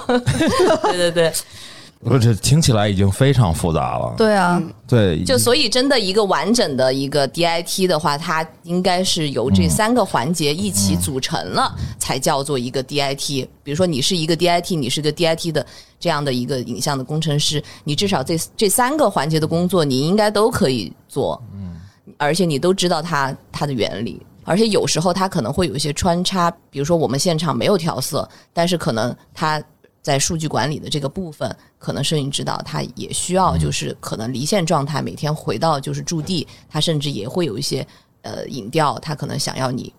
[0.83, 1.33] 对对对，
[2.09, 4.15] 我这听起来已经非常复杂了。
[4.17, 13.49] 对啊，对，就所以真的一个完整的一个 DIT 的话，它应该是由这三个环节一起组成了，才叫做一个 DIT。
[13.63, 15.67] 比如说你是一个 DIT，你是个 DIT 的
[15.99, 21.75] 这样的一个影像的工程师，你至少这这三个环节的工作你应该都可以做，嗯
[22.19, 24.25] 而且你都知道它它的原理。
[24.49, 29.61] 而且有时候它可能会有一些穿插，比如说我们现场没有调色，但是可能它
[30.07, 37.85] 在数据管理的这个部分，可能摄影指导他也需要，就是可能离线状态，每天回到就是驻地，他甚至也会有一些
[38.23, 39.93] 呃影调，他可能想要你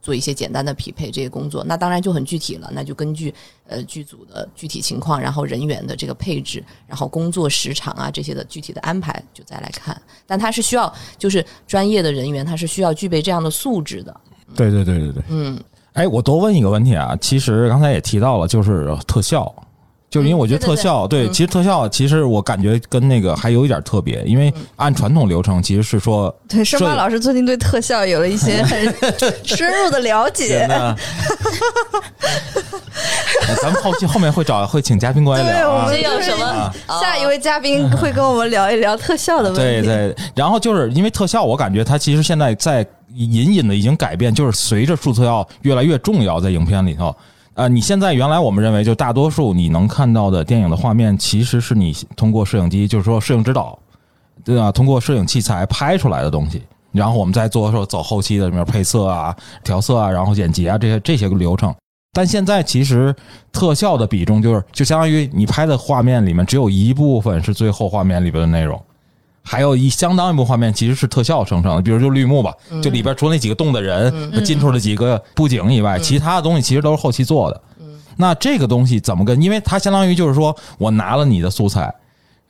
[0.00, 3.34] 做一些简单的匹配这些工作，那当然就很具体了，那就根据
[3.66, 10.00] 呃剧组的具体情况，然后人员的这个配置，然后工作时长啊这些的具体的安排，就再来看。
[10.24, 14.20] 但他是需要就是专业的人员，他是需要具备这样的素质的。
[14.54, 15.58] 对对对对对，嗯，
[15.98, 19.52] 哎，我多问一个问题啊，其实刚才也提到了，就是特效，
[20.08, 21.32] 就是因为我觉得嗯对对特效，对嗯。
[21.32, 28.94] 其实特效其实我感觉跟那个还有一点特别，因为按传统流程其实是说，对，申巴摄老师最近对特效有了一些很
[29.44, 30.68] 深入的了解。
[33.46, 36.72] 那 咱们后期后面会找会请嘉宾过来对聊啊我们有什么？
[37.00, 39.60] 下一位嘉宾会跟我们聊一聊特效的问题。
[39.60, 47.14] 对对，然后就是因为特效，我感觉它其实现在在隐隐的已经改变，就是随着数特效越来越重要在影片里头。
[47.54, 53.76] 呃，你现在原来我们认为就大多数你能看到的电影的画面，其实是你通过摄影机，就是说摄影指导，
[54.44, 54.70] 对啊？
[54.70, 56.62] 通过摄影器材拍出来的东西，
[56.92, 61.74] 然后我们再做说走后期的什么配色啊、调色啊，然后剪辑啊这些这些个流程。
[62.18, 63.14] 但现在其实
[63.52, 68.82] 特效的比重就是，就相当于你拍的画面里面只有一部分是最后画面里边的内容，
[69.40, 72.52] 还有一相当一部分画面其实是特效生成的，比如就绿幕吧，
[72.82, 74.12] 就里边除了那几个动的人
[74.44, 77.60] 进出了几个布景以外，其他的东西其实都是后期做的。
[78.16, 79.40] 那这个东西怎么跟？
[79.40, 81.94] 因为它相当于就是说我拿了你的素材，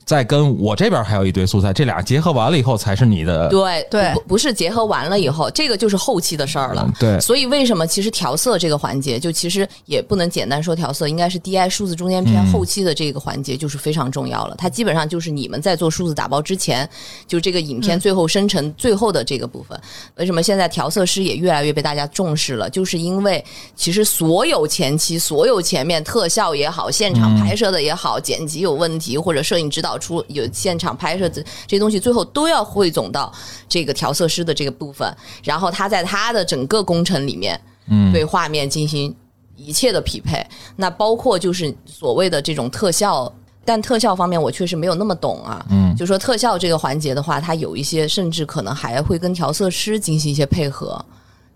[0.08, 3.46] 再跟我这边还有一堆素材，这俩结合完了以后才是你的。
[3.50, 6.94] 对对不不是结合完了以后，这个就是后期的事儿了嗯。
[6.98, 14.54] 对所以为什么其实调色这个环节，就其实也不能简单说调色，应该是 DI 数字中间片嗯后期的这个环节就是非常重要了。
[14.56, 16.88] 它基本上就是你们在做数字打包之前，
[17.26, 19.78] 就这个影片最后生成最后的这个部分。
[20.14, 22.70] 为什么现在调色师也越来越被大家重视了？
[22.70, 23.44] 就是因为
[23.76, 33.32] 其实所有前期、所有前面特效也好，现场拍摄的也好，剪辑有问题或者摄影指导出有现场拍摄这这些东西，最后都要汇总到
[33.68, 39.14] 这个调色师的这个部分，然后他在他的整个工程里面，嗯对画面进行
[39.56, 40.46] 一切的匹配。
[40.76, 43.32] 那包括就是所谓的这种特效。
[43.64, 45.62] 但特效方面，我确实没有那么懂啊。
[45.68, 51.04] 嗯就说特效这个环节的话，它有一些甚至可能还会跟调色师进行一些配合。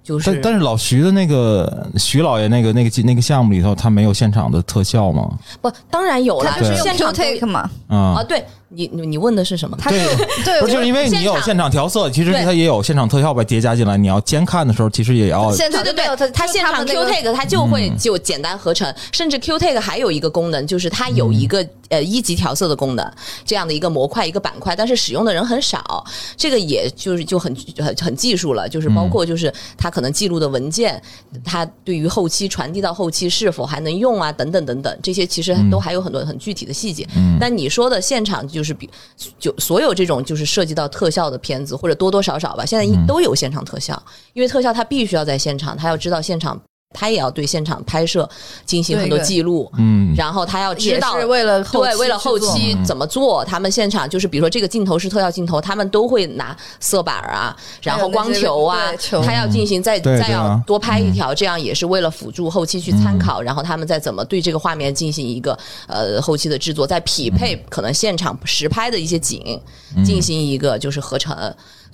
[0.02, 5.30] 就是但但是老徐的那个徐老爷那个那个那个项目里头，他没有现场的特效吗？
[5.60, 8.44] 不，当然有了它，就是现场 take 嘛，啊，啊，对
[8.74, 9.76] 你你你问的是什么？
[9.88, 10.04] 对，
[10.44, 23.10] 对，不是就是因为你有现场调色，其实对它也有现场特效把叠加进来，你要监看的时候，其实也要现场对对对，它它现场 Q take 它就会就简单合成，甚至 Q take 还有一个功能，就是它有一个、呃一级调色的功能，
[23.44, 26.04] 这样的一个模块一个板块，但是使用的人很少，
[26.36, 31.00] 这个也就是就很很很技术了，就是包括就是它可能记录的文件，
[31.44, 37.06] 它对于后期传递到后期是否还能用啊，等等等等，这些其实都还有很多很具体的细节。
[37.16, 37.36] 嗯。
[37.40, 38.88] 但你说的现场就是比
[39.38, 44.00] 就所有这种就是涉及到特效的片子，或者多多少少吧，现在都有现场特效，
[44.32, 46.60] 因为特效它必须要在现场，他要知道现场，
[46.92, 48.28] 他也要对现场拍摄
[48.64, 49.26] 进行很多对对。
[49.26, 50.14] 记录，嗯。
[50.16, 58.92] 然后他要知道是为了对，为了后期怎么做，他们现场就是比如说这个镜头是特效镜头，他们都会拿色板啊，然后光球啊，
[59.24, 69.60] 他要进行再对再要多拍一条，这样也是为了辅助后期去参考，然后他们再怎么对这个画面进行一个呃后期的制作，再匹配可能现场实拍的一些景，
[70.04, 71.32] 进行一个就是合成。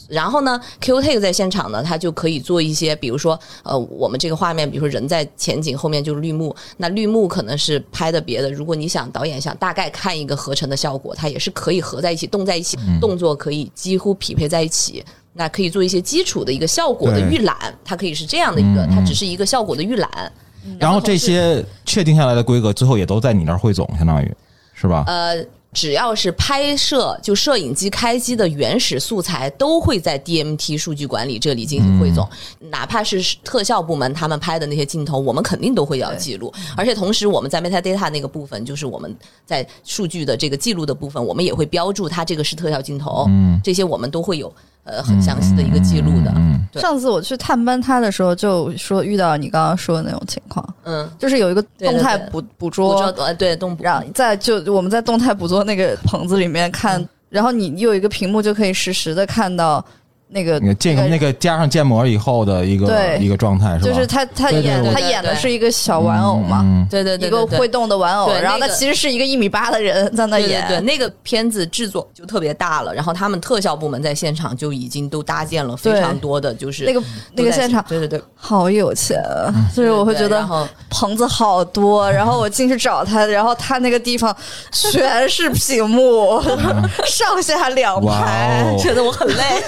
[0.08, 8.50] 然后呢，Q Take 在现场呢，它就可以做一些，比如说，呃，我们这个画面，比如说人在前景，后面就是绿幕，那绿幕可能是拍的别的。
[8.50, 15.04] 如果你想导演想大概看一个合成的效果，它也是可以合在一起，动在一起，动作可以几乎匹配在一起。
[15.34, 20.32] 那可以做一些基础的一个效果的预览，它可以是这样的一个，嗯它只是一个效果的预览。
[20.80, 24.34] 然后这些确定下来的规格，最后也都在你那儿汇总，相当于
[24.74, 25.04] 是吧？
[25.06, 25.36] 呃，
[25.72, 32.28] 只要是拍摄就摄影机开机的原始素材，都会在 DMT 数据管理这里进行汇总。
[32.70, 36.52] 哪怕是特效部门他们拍的那些镜头，我们肯定都会要记录。
[36.76, 39.14] 而且同时，我们在 metadata 那个部分，就是我们
[39.44, 43.26] 在数据的这个记录的部分，我们也会标注它这个是特效镜头。
[43.28, 44.52] 嗯这些我们都会有
[44.88, 46.32] 呃很详细的一个记录的。
[46.36, 46.82] 嗯对。
[46.82, 57.08] 上次我去探班他的时候，就说遇到你刚刚说的那种情况，嗯，就是有一个动态捕捕捕捉，对动捕，然后在就我们在动态捕捉那个棚子里面看，嗯。
[57.30, 59.84] 然后你有一个屏幕就可以实时的看到
[60.30, 63.90] 那个那个建那个加上建模以后的一个一个状态是吧？
[63.90, 66.86] 就是他他演他演的是一个小玩偶嘛，嗯。
[66.90, 77.02] 对对对一个会动的玩偶，然后他其实是一个一米八的人在那演，对，那个片子制作就特别大了，然后他们特效部门在现场就已经都搭建了非常多的，就是那个
[77.34, 80.46] 那个现场对对对，好有钱啊，就是我会觉得
[80.90, 84.34] 棚子好多，然后我进去找他，然后他那个地方
[84.72, 86.40] 全是屏幕，
[87.06, 88.78] 上下两排，哦。
[88.78, 89.62] 觉得我很累，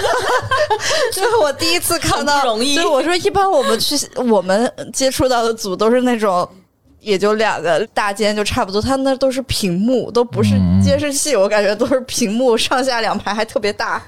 [1.12, 6.48] 这是我第一次看到，很不容易就我说，一般我们去我们接触到的组都是那种。
[7.02, 14.02] 也就两个大间就差不多，他那都是屏幕，都不是嗯监视器，我感觉都是屏幕，上下两排还特别大。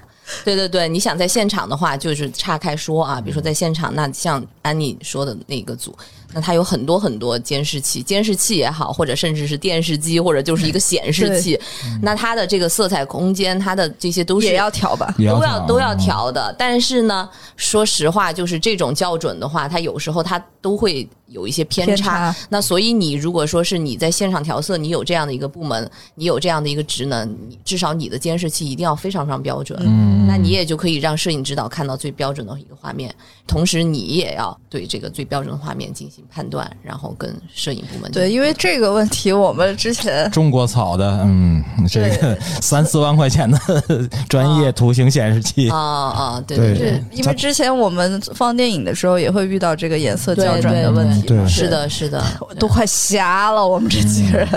[0.44, 5.96] 对对对，你想在现场的话，就是岔开说啊，比如说在现场，那像安妮说的那个组，
[6.34, 11.58] 那它有很多很多监视器，监视器也好，或者甚至是电视机，或者就是一个显示器，
[12.00, 15.14] 那它的这个色彩空间，它的这些都是也要调吧？
[15.18, 16.54] 都要都要调的。
[16.58, 29.78] 但是呢，说实话，就是这种校准的话，它有时候它都会有一些偏偏差那所以你如果说是你在现场调色，你有这样的一个部门，你有这样的一个职能，你至少你的监视器一定要非常非常标准。
[29.84, 33.14] 嗯那你也就可以让摄影指导看到最标准的一个画面，
[33.46, 43.58] 同时你也要对这个最标准的画面进行判断，然后跟摄影部门对，因为这个问题，我们之前 中国草的，嗯，这个 三四万块钱的
[44.28, 45.70] 专业图形显示器。
[45.70, 46.74] 啊，啊，对对。
[46.74, 51.48] 对是因为之前我们放电影的时候也会遇到这个颜色校准的问题，对对。
[51.48, 52.22] 是的，是的，
[52.58, 53.66] 都快瞎了。
[53.66, 54.48] 我们这几个人，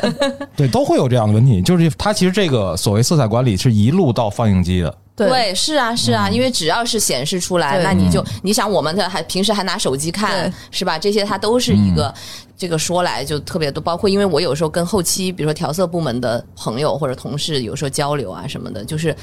[0.55, 1.61] 对，都会有这样的问题。
[1.61, 10.99] 就是它其实这个所谓色彩管理是一路到放映机的，对，是啊，是啊，因为只要是显示出来，那你就你想，我们的还平时还拿手机看，是吧？
[10.99, 12.13] 这些它都是一个。
[12.57, 19.13] 这个说来就特别多，包括因为我有时候跟后期，比如说调色部门的朋友或者同事，有时候交流啊什么的，就是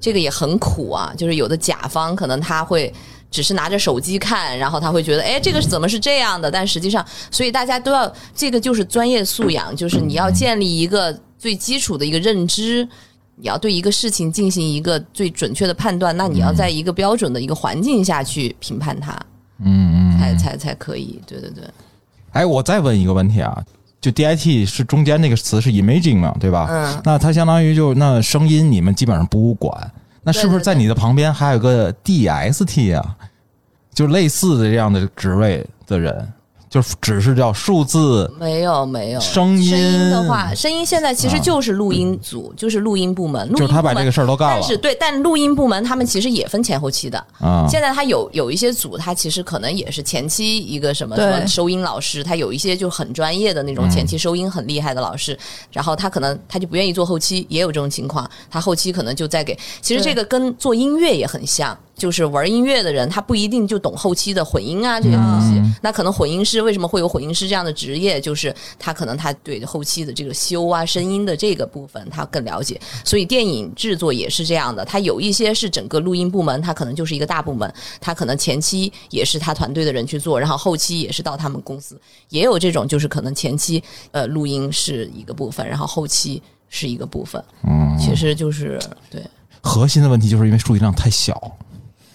[0.00, 1.14] 这个也很苦啊。
[1.16, 2.92] 就是有的甲方可能他会
[3.30, 6.50] 只是拿着手机看，然后他会觉得，哎，这个是怎么是这样的？
[6.50, 12.88] 但实际上，所以大家都要这个就是专业素养，就是你要建立一个最基础的一个认知。
[13.40, 19.12] 你要对一个事情进行一个最准确的判断，那你要在一个标准的一个环境下去评判它，
[19.58, 20.18] 嗯嗯。
[20.20, 21.18] 才才才可以。
[21.26, 21.64] 对对对，
[22.32, 23.64] 哎，我再问一个问题啊，
[24.00, 26.66] 就 DIT 是中间那个词是 imaging 嘛，对吧？
[26.70, 29.90] 嗯，那它相当于就那声音你们基本上不管，
[30.22, 33.16] 那是不是在你的旁边还有个 DST 啊？
[33.94, 36.32] 就类似的这样的职位的人，
[36.70, 47.18] 就是只是叫数字没有没有声音的话，声音现在其实就是录音组，就是录音部门，录音就是他把部门这个事儿都干了但是对，但录音部门他们其实也分前后期的。
[47.40, 47.66] 啊。
[47.68, 55.36] 现在他有有一些组，他其实可能也是前期一个什么什么收音老师，他有一些就很专业的那种前期收音很厉害的老师，
[55.72, 59.58] 然后他可能他就不愿意做后期，也有这种情况，他后期可能就在给。
[59.82, 61.76] 其实这个跟做音乐也很像。
[62.00, 65.58] 就是玩音乐的人，他不一定就懂后期的混音啊这些东西。
[65.58, 68.20] 嗯那可能混音师为什么会有混音师这样的职业？
[68.20, 72.78] 就是他可能他对后期的这个修啊、声音的这个部分他更了解。
[73.04, 81.98] 所以电影制作也是这样的，他有一些是整个录音部门，他可能就是一个大部门，他可能前期也是他团队的人去做，然后后期也是到他们公司。
[82.28, 87.42] 也有这种就是可能前期呃录音是一个部分，然后后期是一个部分。
[87.62, 88.78] 嗯，其实就是
[89.08, 89.22] 对。
[89.62, 91.56] 核心的问题就是因为数据量太小，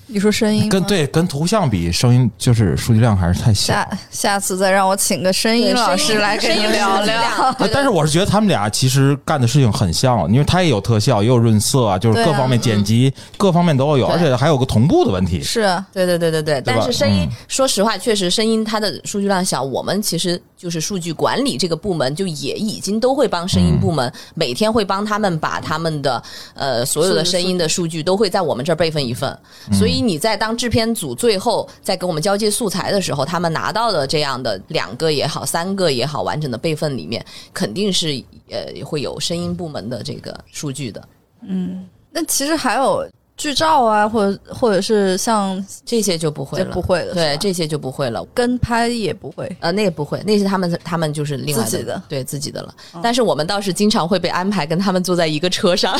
[0.08, 3.74] 你说声音跟对跟图像比，声音就是数据量还是太小。
[3.74, 7.22] 下下次再让我请个声音老师来跟你聊聊。
[7.22, 15.42] 啊但是我是觉得他们俩其实干的事情很像，因为他也有特效，也有润色啊，就是各方面剪辑、各方面都有，而且还有个同步的问题。
[15.42, 19.64] 是啊，对对对对对，对但是声音，嗯说实话，确实声音它的数据量小。
[19.64, 26.22] 我们其实就是数据管理这个部门，就也已经都会帮声音部门、每天会帮他们把他们的
[26.54, 29.36] 呃所有的声音的数据都会在我们这儿备份一份。
[29.74, 37.24] 所以你在当制片组最后在给我们交接素材的时候，他们拿到的这样的两个也好、三个也好完整的备份里面，
[37.54, 41.08] 肯定是呃会有声音部门的这个数据的。
[41.42, 43.06] 嗯那其实还有
[43.38, 48.26] 剧照啊，或者或者是像这些就不会了，不会的，是吧对这些就不会了。
[48.34, 49.54] 跟拍也不会。
[49.60, 52.74] 呃，那也不会，那是他们他们就是另外自己的对自己的了。
[53.04, 56.00] 但是我们倒是经常会被安排跟他们坐在一个车上，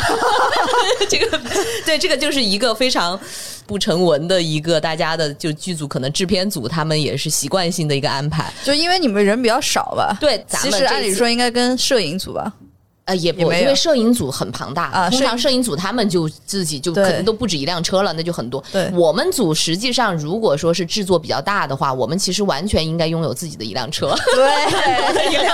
[1.10, 1.40] 这个
[1.84, 3.18] 对这个就是一个非常
[3.66, 8.50] 不成文的一个大家的就剧组可能制片组他们也是习惯性的一个安排。
[8.64, 10.16] 就因为你们人比较少吧？
[10.20, 12.50] 对，咱其实按理说应该跟摄影组吧。
[13.06, 18.62] 呃，也不，也因为摄影组很庞大通常摄影组他们就自己就可能都不止一辆车了，那就很多。
[18.72, 24.14] 对我们组实际上如果说是制作比较大的话，我们其实完全应该拥有自己的一辆车。
[24.34, 25.50] 对， 今天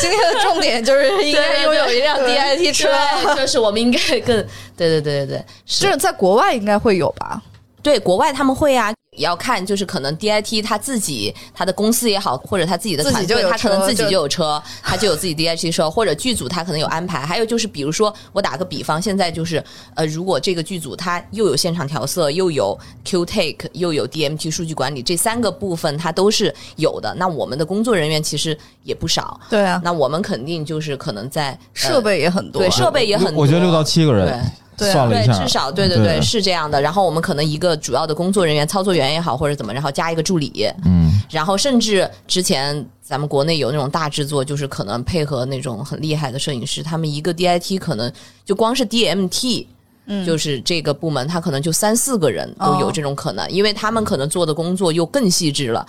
[0.00, 2.88] 今天的重点就是应该拥有一辆 DIT 车。
[3.24, 4.36] 对，就是我们应该更
[4.76, 7.42] 对对对对对，是这在国外应该会有吧？
[7.82, 17.26] 对国外他们会啊，也要看就是可能 DIT 他自己他的公司也好，或者他自己的团队，他可能自己就就有车，他就有自己 DIT 车，或者剧组他可能有安排。
[17.26, 19.62] 还有就是比如说我打个比方，现在就是
[19.94, 29.38] 呃，如果这个剧组它又有现场调色，又有 Q Take，又有 DMT 数据管理这三个部分它都是有的，那我们的工作人员其实也不少。
[29.50, 32.62] 对啊，那我们肯定就是可能在、呃设备也很多。
[32.62, 34.42] 对设备也很多，我觉得六到七个人，
[34.76, 36.20] 对啊对，算了一下，至少对对对。
[36.20, 36.80] 是这样的。
[36.80, 48.10] 然后我们可能一个主要的工作人员、操作员也好，或者怎么，然后加一个助理，嗯，然后甚至之前咱们国内有那种大制作，就是可能配合那种很厉害的摄影师，他们一个 DIT 可能
[48.44, 49.66] 就光是 DMT。
[50.06, 50.26] 嗯。
[50.26, 55.86] 就是这个部门，他可能就三四个人都有这种可能，因为他们可能做的工作又更细致了，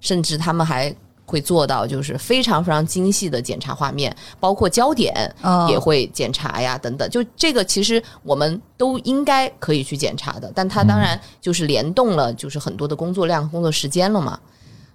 [0.00, 0.94] 甚至他们还
[1.26, 5.12] 会做到就是非常非常精细的检查画面，包括焦点，
[5.42, 7.10] 哦也会检查呀，等等。
[7.10, 14.38] 就这个，其实我们都应该可以去检查的，但它当然就是联动了，就是很多的工作量、工作时间了嘛，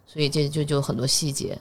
[0.07, 1.57] 所以这就就很多细节。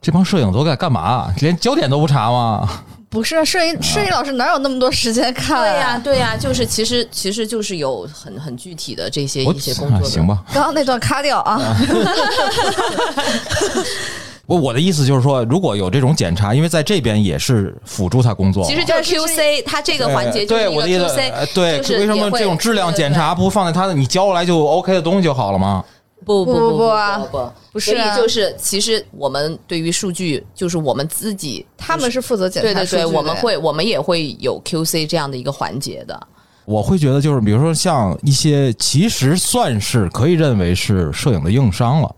[0.00, 1.34] 这帮摄影都在干嘛？
[1.40, 2.84] 连焦点都不查吗？
[3.12, 10.42] 不是啊摄影摄影老师哪有那么多时间看、对呀、对呀、就是其实其实就是有很很具体的这些一些工作行吧。
[10.50, 11.60] 刚刚那段卡掉啊，
[14.46, 18.64] 我我的意思就是说，如果有这种检查，因为在这边也是辅助他工作。
[18.64, 21.14] 其实就是 QC，他这个环节就对我的意思
[21.54, 25.84] 对，就是为什么这种质量检查不放在他的你交过来就 OK 的东西就好了吗？
[26.24, 27.18] 不不不不不啊。
[27.18, 27.80] 不不不。
[27.80, 36.20] 是啊所以就是其实我们对于数据，就是我们自己他们是负责检查对对对，数据的我们会我们也会有 QC 这样的一个环节的。
[36.64, 42.14] 我会觉得就是，比如说像一些其实算是可以认为是摄影的硬伤了，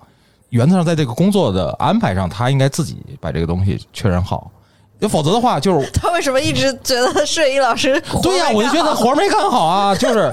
[0.51, 4.51] 原则上在这个工作的安排上，他应该自己把这个东西确认好，
[4.99, 5.91] 要否则的话就是。
[5.99, 10.31] 他为什么一直觉得摄影老师活对呀、没我就觉得活儿没干好啊， 就是，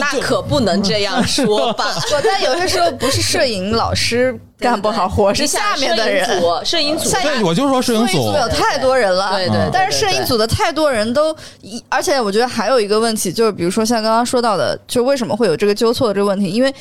[0.00, 1.86] 那可不能这样说吧。
[2.14, 6.26] 我在有些时候不是摄影老师干不好活，是下面的人。
[6.64, 16.50] 摄影组，摄影组我就说摄影组摄影组有太多人了，对对对但是摄影组的太多人都，一而且我觉得还有一个问题，就是比如说像刚刚说到的，就为什么会有这个纠错的这个问题？
[16.50, 16.74] 因为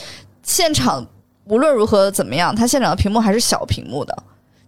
[0.44, 1.06] 现场
[1.46, 4.18] 无论如何怎么样，它现场的屏幕还是小屏幕的，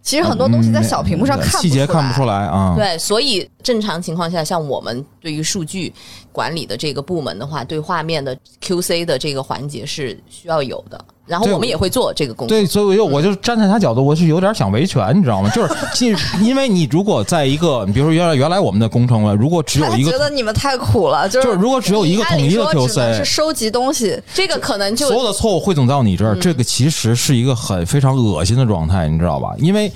[0.08, 2.38] 其实很多东西在小屏幕上看细节看不出来。
[2.40, 2.72] 来啊。
[2.74, 5.92] 对，所以正常情况下，像我们对于数据
[6.32, 11.04] 管理的这个部门的话，对画面的 QC 的这个环节是需要有的。
[11.28, 12.56] 对然后我们也会做这个工作。
[12.56, 15.50] 对，所以我就我就站在他角度，我是有点想维权，你知道吗？
[15.50, 29.54] 就是进 因为你如果在一个，比如说原来原来我们的工程了，如果只有一个觉得你们太苦了，就是就是如果只有一个统一的 QC 是收集东西，这个可能就所有的错误汇总到你这儿，这个其实是一个很非常恶心的状态，你知道吧？
[29.58, 29.92] 因为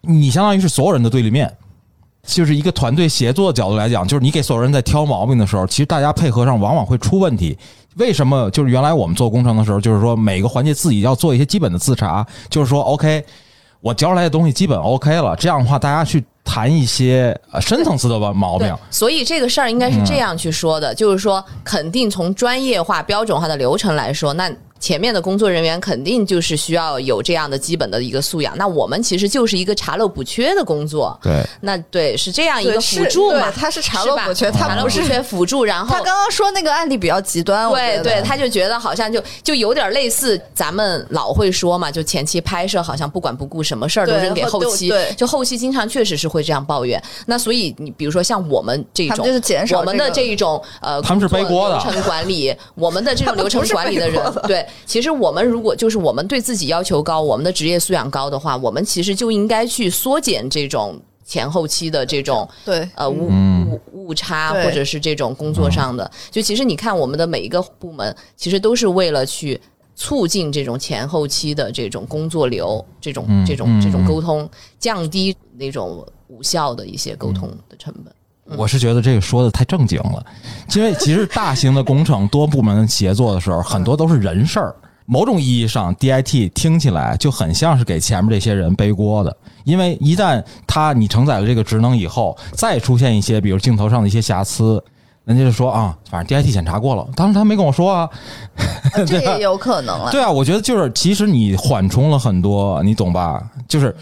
[0.00, 1.52] 你相当于是所有人的对立面。
[2.26, 7.54] 就是一个团队协作的角度来讲，就是你给所有人在挑毛病的时候，其实大家配合上往往会出问题。
[7.96, 8.50] 为什么？
[8.50, 13.24] 就是原来我们做工程的时候，就是说每个环节自己要做一些基本的自查，就是说 OK，
[13.80, 28.54] 我交出来的东西基本 OK 了，这样的话大家去谈一些呃深层次的吧毛病。，所以这个事儿应该是这样去说的，就是说，肯定从专业化、标准化的流程来说，那前面的工作人员肯定就是需要有这样的基本的一个素养。
[28.58, 35.22] 那我们其实就是一个查漏补缺的工作，对，那对是这样一个辅助嘛，他是查漏补缺他查漏不是补缺。
[35.22, 47.02] 辅助，然后他刚刚说那个案例比较极端，对对，他就觉得好像就就有点类似咱们老会说嘛，就前期拍摄好像不管不顾，什么事儿都对扔给后后期对，就后期经常确实是会这样抱怨。
[47.26, 51.78] 那所以你比如说像我们这种，就是减少我们的这一种呃，他们是背锅的。
[51.78, 62.88] 流程管理，我们的这种 流程管理的人对，其实我们如果就是我们对自己要求高，我们的职业素养高的话，我们其实就应该去缩减这种前后期的这种对。
[62.96, 63.80] 呃误嗯。
[63.92, 66.08] 误误差，或者是这种工作上的。
[66.30, 69.58] 就其实你看，我们的每一个部门，其实都是为了去
[69.94, 78.58] 促进这种前后期的这种工作流，这种嗯这种嗯这种沟通，降低那种无效的一些沟通的成本。
[78.58, 80.24] 我是觉得这个说的太正经了，
[80.74, 84.76] 因为其实大型的工程多部门协作的时候，很多都是人事儿。
[85.06, 94.82] 某种意义上，DIT 听起来就很像是给前面这些人背锅的，因为一旦他你承载了这个职能以后，再出现一些比如镜头上的一些瑕疵，
[95.24, 98.08] 人家就说啊，反正 DIT 检查过了，当时他没跟我说啊，
[99.06, 100.10] 这也有可能啊。
[100.12, 103.42] 对啊，我觉得就是其实你缓冲了很多，你懂吧？
[103.66, 103.96] 就是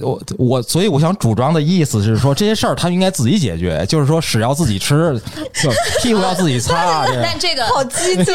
[0.00, 5.20] 我我所以我想主张的意思是说，这些事儿他应该自己解决，就是说屎要自己吃，
[5.52, 5.68] 就
[6.00, 7.04] 屁股要自己擦。
[7.20, 8.34] 但这个好激进，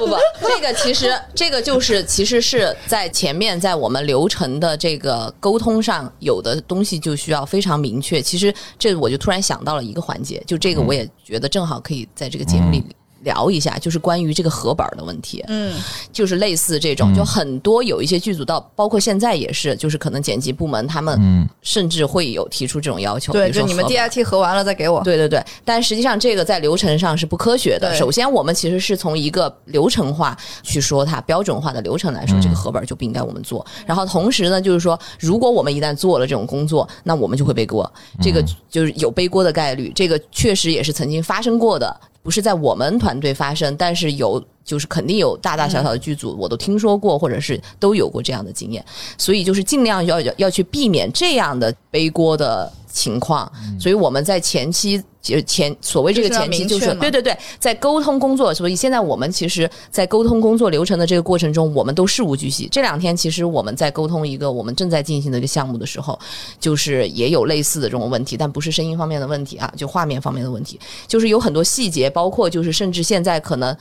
[0.00, 8.20] 不不不，这个其实这个就是其实是在前面在我们流程的这个沟通上，有的东西就需要非常明确。
[8.20, 12.82] 其实这我就突然想到了一个环节，就这个我也觉得正好可以在这个节目里。
[13.22, 15.74] 聊一下，就是关于这个合本儿的问题，嗯，
[16.12, 25.02] 就是类似这种，就很多有一些剧组到，包括现在也是，就是可能剪辑部门他们嗯甚至会有提出这种要求，对，就你们 DIT 合完了再给我。
[25.02, 27.94] 对对对，但实际上这个在流程上是不科学的。
[27.94, 33.66] 首先，我们其实是从一个流程化去说它标准化的流程来说，嗯这个合本就不应该我们做。
[33.86, 37.90] 然后同时呢，就是说，如果我们一旦做了这种工作，那我们就会背锅，
[38.20, 39.92] 这嗯个就是有背锅的概率。
[39.94, 41.94] 这个确实也是曾经发生过的，
[42.28, 44.46] 不是在我们团队发生，但是有。
[44.68, 48.84] 就是肯定有大大小小的剧组，我都听说过，或者是都有过这样的经验，
[49.16, 53.50] 所以就是尽量要要要去避免这样的背锅的情况。
[53.80, 62.68] 所以我们在前期就前所谓这个前期就是对对对，在沟通工作，所以现在我们其实，在沟通工作流程的这个过程中，我们都事无巨细。
[62.70, 66.18] 这两天其实我们在沟通一个我们正在进行的一个项目的时候，
[66.60, 73.74] 就是也有类似的这种问题，但不是声音方面的问题啊，就画面方面的问题，就是有很多细节，包括就是甚至现在可能。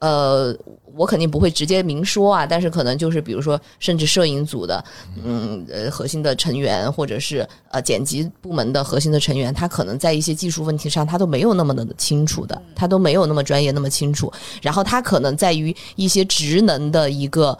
[0.00, 0.56] 呃，
[0.94, 4.84] 我肯定不会直接明说啊，但是可能就是比如说，甚至摄影组的，
[5.24, 14.32] 嗯，呃，核心的成员，或者是呃剪辑部门的核心的成员，他可能在一些技术问题上，他都没有那么的清楚的，他都没有那么专业那么清楚，
[14.62, 17.56] 然后他可能在于一些职能的一个。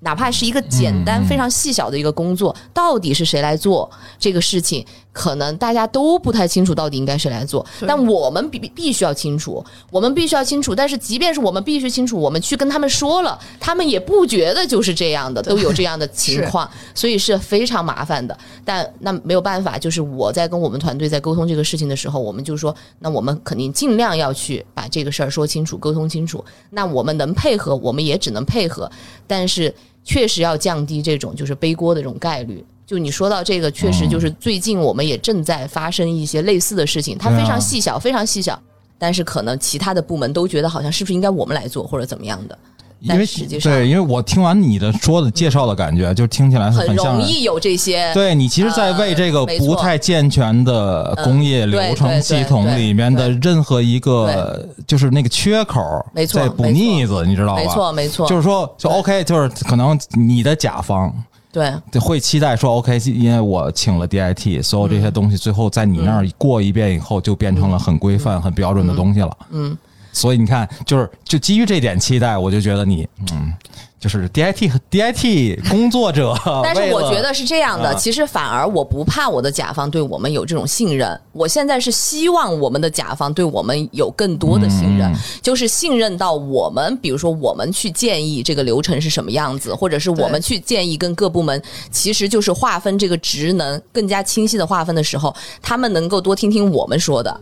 [0.00, 4.86] 哪怕是一个简单、非常细小的一个工作，到底是谁来做这个事情，
[5.18, 7.66] 可能大家都不太清楚到底应该谁来做。
[7.88, 10.76] 但我们必必须要清楚，我们必须要清楚。
[10.76, 18.38] 但是即便是我们必须清楚，我们去跟他们说了，他们也不觉得就是这样的，都有这样的情况，所以是非常麻烦的。
[18.64, 26.44] 但那没有办法，就是我在跟我们团队在沟通这个事情的时候，我们就说，那我们肯定尽量要去把这个事儿说清楚、沟通清楚。
[26.70, 28.88] 那我们能配合，我们也只能配合，
[29.26, 32.64] 但是确实要降低这种就是背锅的这种概率。
[32.88, 38.58] 就你说到这个，确实就是最近我们也正在发生一些类似的事情，它非常细小，非常细小。
[38.98, 42.58] 但是可能其他的部门都觉得好像是不是应该我们来做或者怎么样的，
[43.00, 55.80] 因为实际上对，因为我听完你的说的介绍的感觉，就听起来很像容易有这些对你其实，在为这个不太健全的工业嗯流程系统里面的任何一个，就是那个缺口，
[56.12, 57.62] 没错在补腻子，你知道吧？
[57.62, 61.14] 没错没错，就是说，就 OK，就是可能你的甲方
[61.52, 61.72] 对。
[62.00, 69.36] 会期待说，OK，因为我请了 DIT，所有这些东西最后在你那儿过一遍以后，就变成了很规范、很标准的东西了。
[69.50, 69.76] 嗯，
[70.18, 73.52] 所以你看，就是就基于这点期待，我就觉得你嗯，
[74.00, 77.94] 就是 DIT 和 DIT 工作者， 但是我觉得是这样的，啊。
[77.94, 85.16] 其实反而我不怕我的甲方对我们有这种信任，我现在是希望我们的甲方对我们有更多的信任，嗯。
[85.40, 91.62] 就是信任到我们，比如说我们去建议这个流程是什么样子，或者是我们去建议跟各部门，
[91.92, 97.40] 其实就是划分这个职能更加清晰的划分的时候，他们能够多听听我们说的，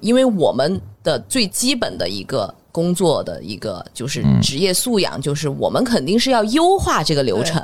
[0.00, 2.54] 因为我们的最基本的一个。
[2.76, 7.58] 工作的一个就是职业素养，就是我们肯定是要优化这个流程，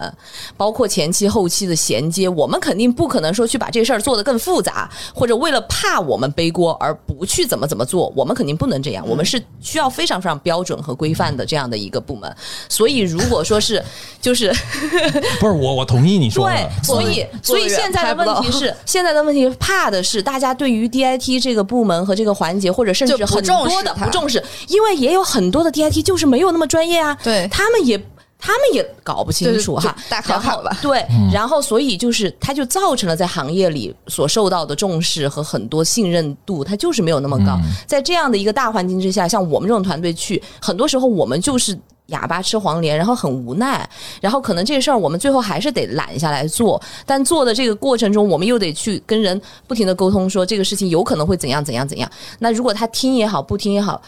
[0.57, 9.07] 包括前期后期的衔接，我们肯定不可能说去把这事儿做得更复杂，或者为了怕我们背锅而不去怎么怎么做，我们肯定不能这样。
[9.07, 12.35] 我们是需要非常非常标准和规范的这样的一个部门。
[12.71, 13.85] 所以如果说是
[14.23, 14.51] 就是
[15.39, 16.55] 不是我，我同意你说的。
[16.55, 28.03] 对，，所以所以 现在的问题是，现在的问题怕的是大家对于 DIT 这个部门和这个环节，或者甚至很多的不重视，因为也有很多的 DIT 就是没有那么专业啊，对他们也。
[28.45, 37.57] 他们也搞不清楚哈大考然后考吧对，然后所以就是它就造成了在行业里所受到的重视和很多信任度，它就是没有那么高。
[37.87, 43.89] 在这样的一个大环境之下，像我们这种团队去，很多时候我们就是哑巴吃黄连，然后很无奈，
[44.21, 52.11] 然后可能这事儿我们最后还是得揽下来做，但做的这个过程中，我们又得去跟人不停的沟通，说这个事情有可能会怎样怎样怎样。
[52.41, 54.03] 那如果他听也好，不听也好，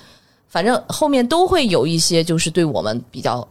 [0.48, 3.46] 反正后面都会有一些就是对我们比较。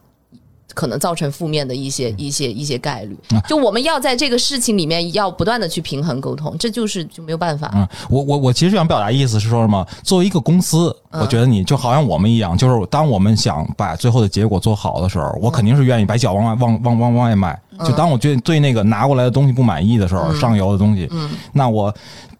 [0.75, 3.15] 可能造成负面的一些一些一些概率，
[3.47, 7.69] 就我们要在这个事情里面要不断的去平衡沟通，这就是就没有办法。
[7.75, 9.85] 嗯，我我我其实想表达意思是说什么？
[10.01, 17.61] 作为一个公司，嗯我觉得你就好像我们一样，就是当我们想把最后的结果做好的时候，我肯定是愿意把脚往外往往往往外迈。
[17.77, 21.93] 嗯就当我对对那个拿过来的东西不满意的时候，上游的东西，嗯那我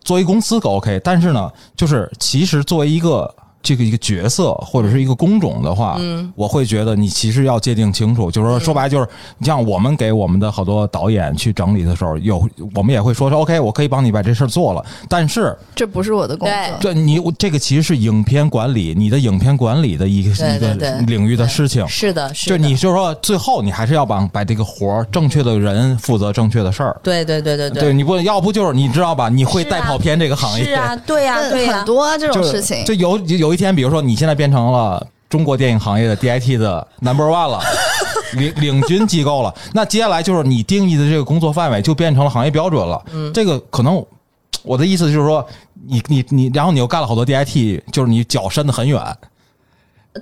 [0.03, 3.31] 作为公司可 OK，但是呢，就是其实作为一个。
[3.64, 9.07] 这个一个角色或者是一个工种的话，嗯，我会觉得你其实要界定清楚，就是说说白了就是，
[9.38, 16.78] 你像我们给我们的好多导演去整理的时候，有我们也会说说 OK，我可以帮你把这事儿做了，但是这不是我的工作。
[16.82, 20.74] 对你这个其实是影片管理，你的影片管理的一个一个
[21.07, 21.88] 领域的事情。
[21.88, 26.99] 是的，是的就，你就是说，最后你还是要把把这个活儿正确的人负责正确的事儿。
[27.01, 29.30] 对对对对对，你不要不就是你知道吧？
[29.30, 30.66] 你会带跑偏这个行业。
[30.66, 37.61] 是啊，对呀、但对呀、很多啊这种事情，就有有一天，比如说你现在变成了中国电影行业的 DIT 的 Number One 了，
[38.33, 43.01] 领领军机构了，那接下来就是你定义的这个工作范围就变成了行业标准了。
[43.13, 44.03] 嗯，这个可能
[44.63, 45.45] 我的意思就是说，
[45.87, 49.01] 你你你，然后你又干了好多 DIT，就是你脚伸得很远。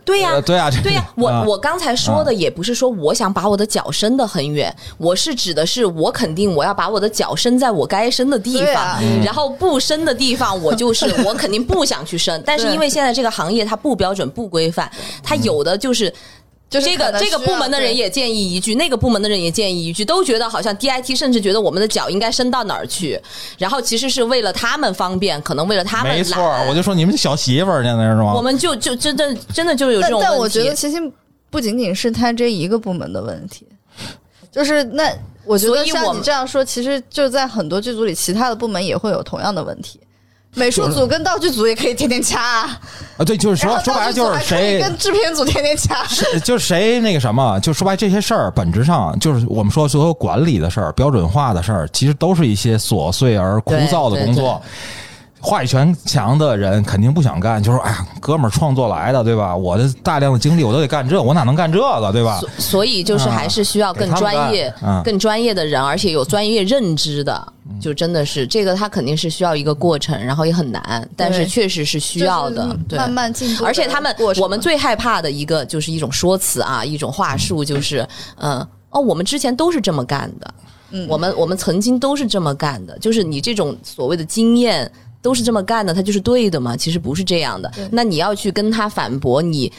[0.06, 14.90] 对呀、呃对啊，对呀、我、啊我刚才说的也不是说我想把我的脚伸得很远，我是指的是我肯定我要把我的脚伸在我该伸的地方，啊然后不伸的地方我就是 我肯定不想去伸，但是因为现在这个行业它不标准不规范，
[15.22, 16.14] 它有的就是。
[16.72, 23.22] 就是这个这个部门的人也建议一句，那个部门的人也建议一句，都觉得好像 DIT 甚至觉得我们的脚应该伸到哪儿去，
[23.58, 28.34] 然后其实是为了他们方便，可能为了他们没错，我就说你们小媳妇儿现在是吗？
[28.34, 30.32] 我们就就真的真的就有这种问题。
[30.32, 30.98] 但我觉得其实
[31.50, 33.68] 不仅仅是他这一个部门的问题，
[34.50, 35.12] 就是那
[35.44, 40.00] 我觉得像你所以我们这样说，其实就在很多剧组里，其他的部门也会有同样的问题。
[40.56, 42.80] 美术组跟道具组也可以天天掐啊，
[43.18, 46.04] 啊，对，就是说说白了就是谁跟制片组天天掐。
[46.06, 54.62] 是就是谁那个什么，就说白这些事儿，本质上就是我们说所有管理的事儿、标准化的事儿，其实都是一些琐碎而枯燥的工作。
[55.42, 59.56] 话语权强的人肯定不想干，就说：“哎呀，哥们儿创作来的，对吧？
[59.56, 64.72] 我的大量的精力我都得干这，我哪能干这个，对吧所所以就是还是需要更专业、
[65.04, 73.00] 更专业的人，而且有专业认知的，就真的是这个，他肯定是需要一个过程，然后也很难，但是确实是需要的就是，对。
[73.00, 73.66] 慢慢进步。
[73.66, 80.54] 而且他们，我们最害怕的一个就是一种说辞啊，一种话术，就是嗯哦，我们之前都是这么干的，
[80.92, 84.90] 嗯我们我们曾经都是这么干的，就是你这种所谓的经验
[85.22, 86.76] 都是这么干的，他就是对的嘛？
[86.76, 87.72] 其实不是这样的。
[87.92, 89.72] 那你要去跟他反驳，你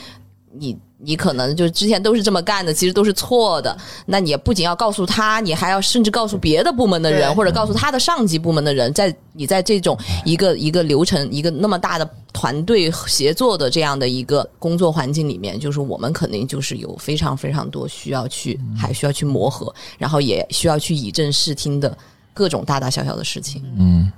[0.53, 3.77] 你你可能就之前都是这么干的，其实都是错的。
[4.07, 21.99] 那你不仅要告诉他，你还要甚至告诉别的部门的人，或者告诉他的上级部门的人，在你在这种一个一个流程、一个那么大的团队协作的这样的一个工作环境里面，就是我们肯定就是有非常非常多需要去，还需要去磨合，然后也需要去以正视听的
[22.33, 23.65] 各种大大小小的事情。
[23.77, 24.13] 嗯，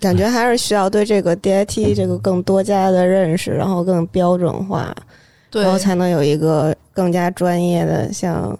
[0.00, 4.94] 感觉还是需要对这个 DIT 这个更多加的认识，然后更标准化，
[5.50, 5.62] 对。
[5.62, 8.58] 然后才能有一个更加专业的，像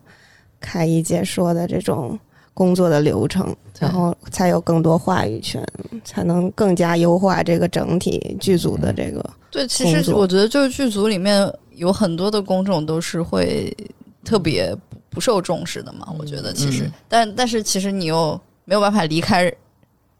[0.60, 2.18] 凯一姐说的这种
[2.52, 5.66] 工作的流程，然后才有更多话语权，
[6.04, 9.24] 才能更加优化这个整体剧组的这个。
[9.50, 13.74] 对，其实我觉得就是剧组里面有很多的工种都是会
[14.22, 14.74] 特别
[15.10, 16.14] 不不受重视的嘛。
[16.18, 16.92] 我觉得其实，嗯。
[17.08, 19.50] 但但是其实你又没有办法离开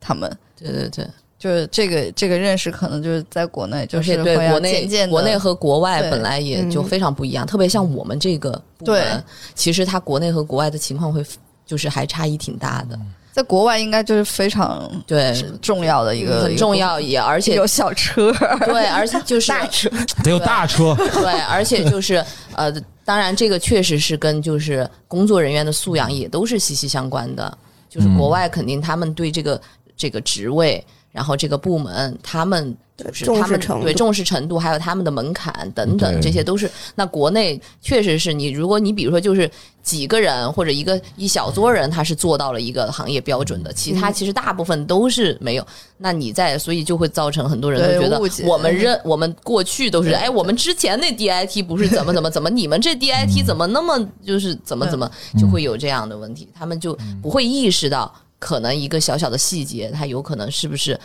[0.01, 1.07] 他们，对对对，
[1.39, 6.85] 就是这个这个认识可能就是在国内就是会对国内渐渐国内和国外本来也就嗯。
[6.85, 9.23] 非常不一样，特别像我们这个部门，
[9.55, 11.25] 其实它国内和国外的情况会
[11.67, 12.99] 就是还差异挺大的，
[13.33, 18.33] 在国外应该就是非常对，重要的一个很重，要，也而且有小车，
[18.65, 19.91] 对，而且就是大车
[20.25, 22.73] 得有大车，对，而且就是呃，
[23.05, 27.59] 当然这个确实是跟就是工作人员的素养也都是息息相关的。
[27.89, 29.59] 就是国外肯定他们对这个
[29.97, 36.71] 这个职位，然后这个部门，他们就是重视他们程度对重视程度，还有他们的门槛等等，这些都是。
[36.95, 39.51] 那国内确实是你，如果你比如说就是
[39.83, 45.67] 几个人或者一个一小撮人，他是做到了一个行业标准的，其他其实大部分都是没有。
[45.99, 58.13] 那你在，所以就会造成很多人都觉得我们认我们过去都是哎，我们之前那 DIT 不是怎么怎么怎么，你们这 DIT 怎么那么就是怎么怎么就会有这样的问题，他们就不会意识到
[58.47, 60.99] 可能一个小小的细节，它有可能是不是。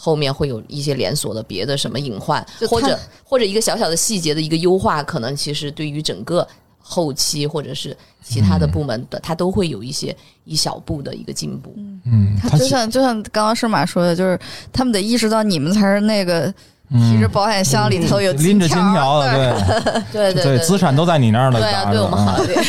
[0.00, 6.46] 后面会有一些连锁的别的什么隐患，或者或者一个小小的细节的一个优化，可能其实对于整个
[6.78, 11.74] 后期或者是其他的部门的，它都会有一些一小步的一个进步。
[12.04, 14.38] 嗯，他就像就像刚刚盛马说的，就是
[14.72, 16.54] 他们得意识到你们才是那个
[16.90, 19.30] 提着保险箱里头有嗯拎着金条对。
[19.38, 22.62] 的，对对对，资产都在你那儿了， 对啊，对我们好一点。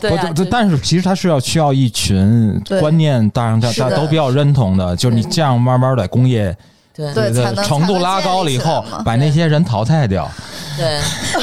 [0.00, 6.56] 对啊，但是其实它是要需要一群观念，大家大家都比较认同的，就是你这样慢慢在工业
[6.96, 10.30] 对这对才能个程度拉高了以后把那些人淘汰掉，
[10.76, 11.00] 对，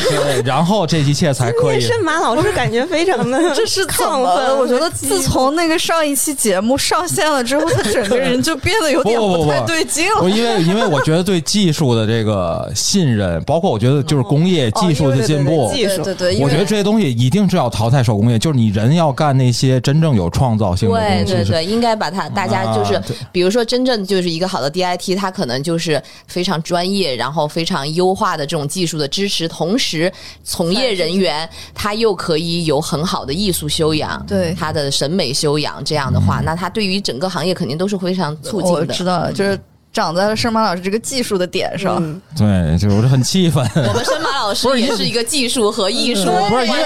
[0.09, 1.81] 对，然后这一切才可以。
[1.81, 4.47] 申马老师感觉非常的这是怎亢么了？
[4.47, 10.29] 奋，我觉得自从那个上一期节目上线了之后，他整个人就变得有点不太对劲我了。
[10.29, 21.31] 因为因为我觉得对技术的这个信任，包括我觉得就是工业技术的进步，技术对对我觉得这些东西一定是要淘汰手工业，就是你人要干那些真正有创造性的对东西。
[21.31, 30.11] 是对对，应该把它大家就是啊，比如说真正就是一个好的 DIT，它可能就是非常专业，然后非常优化的这种技术的支持，同时
[30.43, 39.05] 从业人员他又可以有很好的艺术修养，对他的审美修养，这样的话，嗯那他对于整个行业肯定都是非常促进的我知。
[39.05, 39.59] 道了，就是
[39.93, 41.97] 长在了申马老师这个技术的点上。
[41.99, 43.63] 嗯对，就是我就很气愤。
[43.75, 46.79] 我们申马老师也是一个技术和艺术不是因为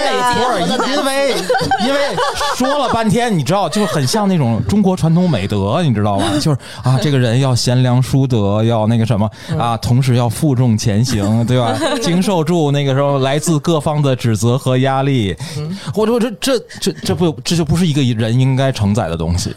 [0.90, 1.04] 因。
[1.04, 1.34] 为
[1.86, 2.16] 因为
[2.56, 6.26] 说了半天，你知道，就是很像那种中国传统美德，你知道吗？
[6.40, 11.78] 就是啊，这个人要贤良淑德，要那个什么啊，同时要负重前行，对吧？
[12.02, 15.36] 经受住那个时候来自各方的指责和压力。
[15.94, 19.54] 我说这这这这不这就不是一个人应该承载的东西，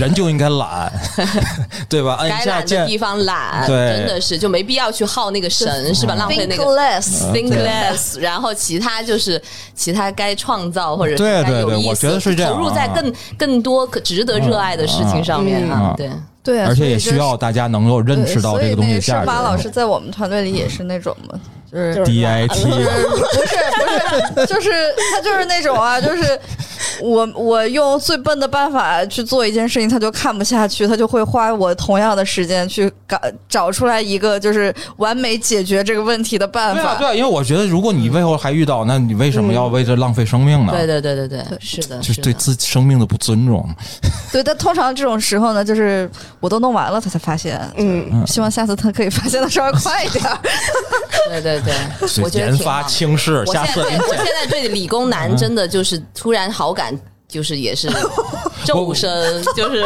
[0.00, 0.92] 人就应该懒，
[1.88, 2.18] 对吧？
[2.20, 6.14] 该懒的地方懒，真的是就没必要去耗那个神，是吧？
[6.14, 9.40] 浪费那 Think 个 less，think less，然后其他就是
[9.74, 15.68] 其他该创造或者是对该有对对我意思觉得是这样投入在啊更更多可值得热爱的事情上面。
[15.70, 16.10] 啊对，
[16.42, 19.26] 对啊，而且也需要大家能够认识到这个东西的价值。
[19.26, 21.38] 盛马老师在我们团队里也是那种嘛，
[21.72, 22.88] 就是就是 DIT 不是
[24.34, 24.70] 不是，就是
[25.14, 26.38] 他就是那种啊，就是
[27.00, 33.18] 我我用最笨的办法去做一件事情，他就看不下去，他就会花我同样的时间去搞
[33.48, 36.98] 找出来一个就是完美解决这个问题的办对啊，法。
[36.98, 40.72] 对啊，因为我觉得，如果你最后还遇到，那你为什么要为这浪费生命呢？
[40.76, 43.68] 对对对对对，是的，就是对自己生命的不尊重。
[44.32, 46.10] 对，但通常这种时候呢，就是
[46.40, 47.60] 我都弄完了，他才发现。
[47.76, 50.38] 嗯，希望下次他可以发现的稍微快一点儿。
[51.28, 51.74] 对 对对，
[52.22, 56.98] 我觉得研发挺好的轻视，我下次现在对我现在对理工男真的就是突然好感，
[57.30, 57.88] 就是也是
[58.64, 59.84] 骤升，就是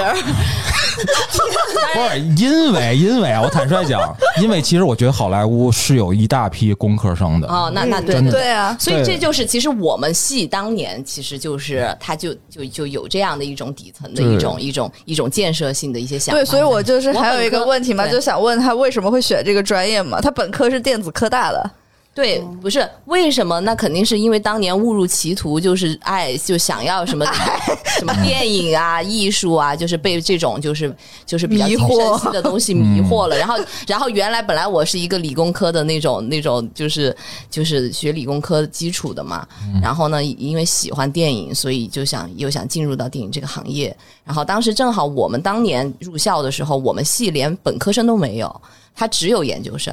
[1.94, 4.00] 不是因为因为啊，我坦率讲，
[4.40, 7.48] 因为其实我觉得好莱坞是有一大批工科生的。
[7.48, 16.40] 哦，那那对对对啊，所以这就是，其实我们系当年其实就是，他就就就有这样的一种底层的一种一种一种建设性的一些想法。
[16.40, 20.20] 对，所以我就是还有一个问题嘛，就想问他为什么会选这个专业嘛？
[20.20, 21.70] 他本科是电子科大的，
[22.14, 23.58] 对，不是为什么？
[23.60, 27.26] 那肯定是因为当年误入歧途，就是爱就想要什么
[27.98, 30.94] 什么电影啊、艺术啊，就是被这种就是
[31.26, 33.36] 就是比较精迷惑神性的东西迷惑了。
[33.36, 33.56] 然后，
[33.88, 37.14] 然后原来本来我是一个理工科的那种那种，就是
[37.50, 39.44] 就是学理工科基础的嘛。
[39.82, 43.94] 然后呢，因为喜欢电影，所以就想又想进入到电影这个行业。
[44.24, 48.62] 然后当时正好我们当年入校的时候，我们系连本科生都没有，
[48.94, 49.92] 他只有研究生。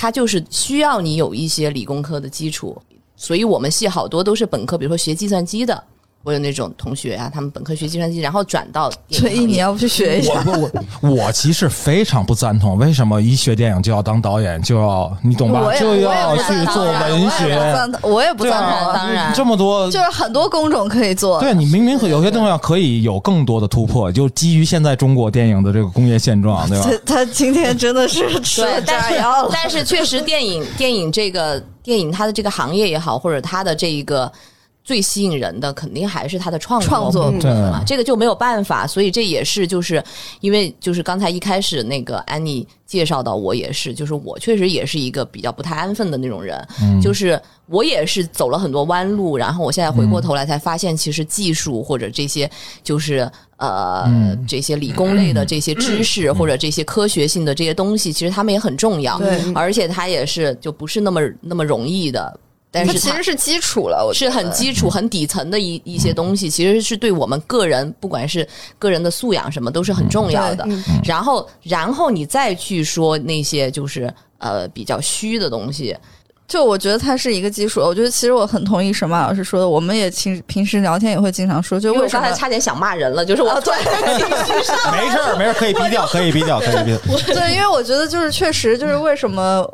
[0.00, 2.80] 它就是需要你有一些理工科的基础，
[3.16, 5.84] 所以我们系好多都是本科，比如说学计算机的，
[6.22, 10.32] 我有那种同学啊，他们本科学计算机，然后转到电影所以你要不去学一下？
[10.46, 10.70] 我我
[11.00, 18.94] 我我其实非常不赞同，为什么一学电影就要当导演，就要你懂吧就要去做文学，我也不赞同，我也不赞对啊同啊。
[18.94, 26.90] 当然这么多就是很多工种可以做，对你明明有些东西可以有更多的突破，就基于现在中国电影的这个工业现状，对吧？
[27.06, 29.50] 他他今天真的是 吃炸药了。
[29.50, 34.30] 但是确实，电影电影这个电影它的这个行业也好，或者它的这一个
[34.82, 37.82] 最吸引人的，肯定还是他的创创作部分对嘛。
[37.86, 40.02] 这个就没有办法，所以这也是就是
[40.40, 46.66] 因为就是刚才一开始那个安妮介绍到我也是，就是我确实也是一个比较不太安分的那种人，
[47.00, 52.50] 就是我也是走了很多弯路，然后我现在回过头来才发现，其实技术或者这些
[52.82, 53.30] 就是。
[53.60, 54.08] 呃，
[54.48, 59.18] 这些理工类的这些知识或者这些科学性的这些东西，其实他们也很重要。
[59.18, 62.40] 对而且它也是就不是那么那么容易的，
[62.72, 68.46] 但是其实是基础了，我是很基础、很底层的一一些东西，其实是对我们个人，不管是
[68.78, 70.64] 个人的素养什么，都是很重要的。
[71.04, 75.96] 然后，然后你再去说那些就是呃比较虚的东西，
[76.46, 77.80] 就我觉得它是一个基础。
[77.80, 83.80] 我觉得其实我很同意沈马老师说的，我们也平平时聊天也会经常说，就为为什么我刚才差点想骂人了，就是我突然
[84.16, 87.16] 情绪 上没事儿，没事儿，可以逼掉，可以逼掉，可以逼掉。
[87.34, 89.64] 对，因为我觉得就是确实就是为什么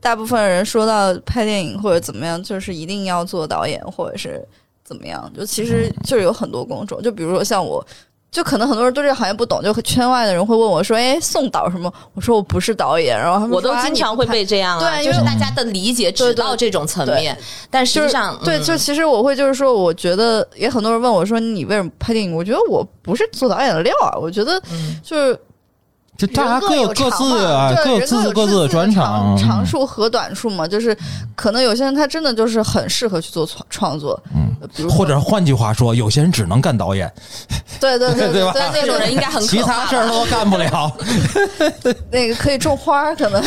[0.00, 4.46] 大部分人说到拍电影或者怎么样，就是一定要做导演或者是
[4.84, 7.84] 怎么样，就其实就是有很多工种，就比如说像我。
[8.30, 17.34] 就可能很多人对这个行业不懂，就圈外的人会问我说：“哎，宋导什么？”我说：“我不是导演。”然后他们我都经常会被这样啊，就是大家的理解只对对到这种层面，
[17.70, 24.62] 但实就是际上对，嗯就其实我会就是说，我觉得也很多人问我说：“你为什么拍电影？”我觉得我不是做导演的料啊，我觉得
[25.02, 25.40] 就是
[26.18, 30.94] 就大家各有各自啊，对各人有自各自的专长，长长处和短处嘛，就是
[31.36, 37.08] 可能有些人他真的就是很适合去做创创作，嗯，比如或者换句话说，有些人只能干导演，
[37.78, 40.92] 对对 对对吧对，那种人应该很其他事儿都干不了。
[42.10, 43.40] 那个可以种花儿，可能，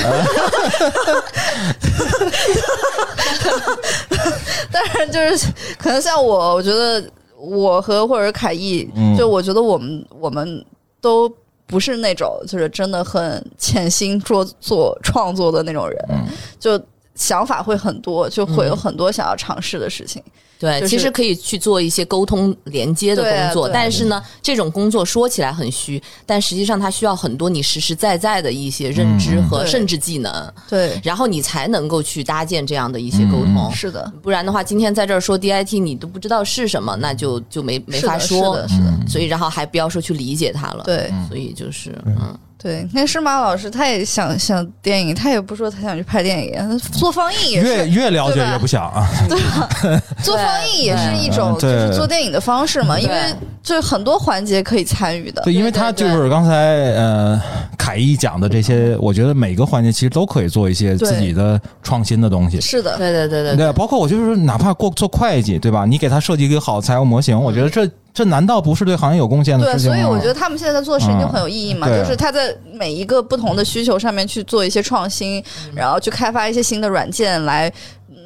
[4.72, 7.04] 但是就是可能像我，我觉得
[7.38, 10.64] 我和或者凯毅，嗯就我觉得我们我们
[11.02, 11.30] 都
[11.72, 16.28] 不是那种就是真的很潜心做做创作的那种人，嗯。
[16.60, 16.80] 就
[17.22, 20.22] 想法会很多，就会有很多想要尝试的事情。
[20.60, 33.72] 对，就是其实可以去做一些沟通连接的工作，但是呢，这种工作说起来很虚，但实际上它需要很多你实实在在的一些认知和甚至技能，对，然后你才能够去搭建这样的一些沟通。
[33.74, 38.56] 是的，不然的话，今天在这儿说 DIT，你都不知道是什么，那就就没没是的法说。
[38.56, 38.68] 是的，。
[38.68, 41.12] 是的，所以然后还不要说去理解它了。，对。
[41.28, 49.08] 所以就是嗯，对，那施马老师他也想想电影，他也不说他想去拍电影，做放映也是，越越了解越不想啊。
[49.28, 49.40] 对
[50.24, 53.16] 做放映也是一种就是做电影的方式嘛，因为
[53.64, 55.42] 就很多环节可以参与的。
[55.42, 56.54] 对，因为他就是刚才
[56.94, 57.42] 呃
[57.78, 62.62] 凯一讲的这些，我觉得每个环节其实都可以做一些自己的创新的东西。
[62.62, 65.86] 是的，对对对对对，对，包括我就是哪怕过做会计，对吧？
[65.86, 69.96] 你给他设计一个好的财务模型，我觉得这这难道不是对行业有贡献的对，事情吗？
[69.98, 75.44] 所以我觉得他们现在在做的事情就很有意义嘛，就是他在每一个不同的需求上面去做一些创新，
[75.74, 77.72] 然后去开发一些新的软件来。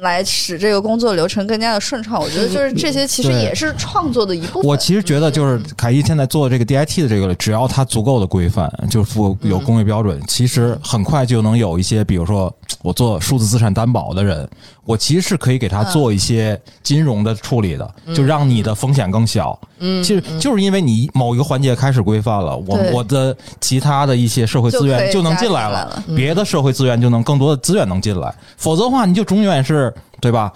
[0.02, 4.64] 来使这个工作流程更加的顺畅，我觉得就是这些其实也是创作的一部分。
[4.64, 14.48] 我其实觉得，就是凯一现在做这个 DIT 的这个，只要它足够的规范，就是符有工业标准，其实很快就能有一些，比如说我做数字资产担保的人，
[14.84, 19.58] 我其实是可以给他做一些金融的处理的，就让你的风险更小。
[19.78, 30.52] 嗯，其实就是因为你某一个环节开始规范了，我我的其他的一些社会资源就能进进来了来了，别的社会资源就能更多的资源能进来，否则的话你就永远是对吧？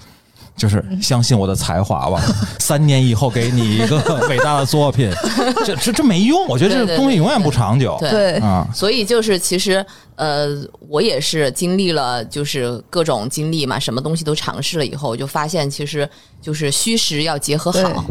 [0.61, 2.20] 就是相信我的才华吧，
[2.61, 3.97] 三年以后给你一个
[4.28, 5.11] 伟大的作品，
[5.65, 7.97] 这这这没用，我觉得这东西永远不长久。
[7.99, 8.11] 对。
[8.11, 8.32] 对。
[8.41, 9.85] 啊，所以就是其实
[10.16, 10.49] 呃，
[10.87, 16.07] 我也是经历了就是各种经历嘛，什么东西都尝试了以后，我就发现其实
[16.43, 18.05] 就是虚实要结合好，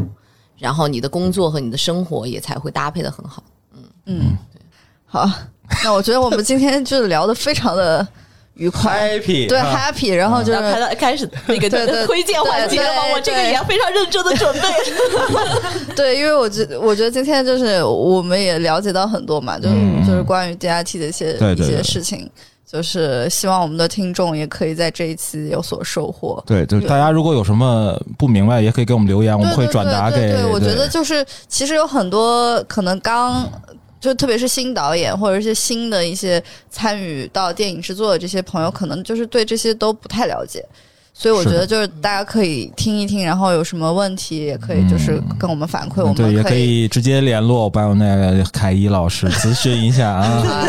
[0.58, 3.44] 然后你的工作和你的生活也才会搭配的很好。
[4.06, 4.36] 嗯，
[5.06, 5.30] 好，
[5.84, 8.04] 那我觉得我们今天就聊的非常的
[8.60, 13.02] 愉快，happy 对啊 happy，然后就是开开始那个对对推荐环节了吗？
[13.04, 14.60] 对对我这个也要非常认真的准备。
[15.96, 22.28] 对，因为我觉我觉得今天就是我们也了解到很多嘛，就是、嗯就是关于 DIT 的一些一些事情，
[22.70, 26.42] 就是希望我们的听众也可以在这一期有所收获。
[26.46, 30.16] 对，就是大家如果有什么不明白，也可以给我们留言，我们会转达给。
[30.16, 33.50] 对对对对，我觉得就是其实有很多可能刚。
[34.00, 40.64] 就特别是新导演或者一些新的一些参与到电影制作的这些朋友，可能就是对这些都不太了解，
[41.12, 50.24] 所以我觉得就是大家可以听一听，然后有什么问题也可以就是跟我们反馈，我们对，也可以以直接联络把我那个凯一老师咨询一下啊。
[50.48, 50.68] 啊，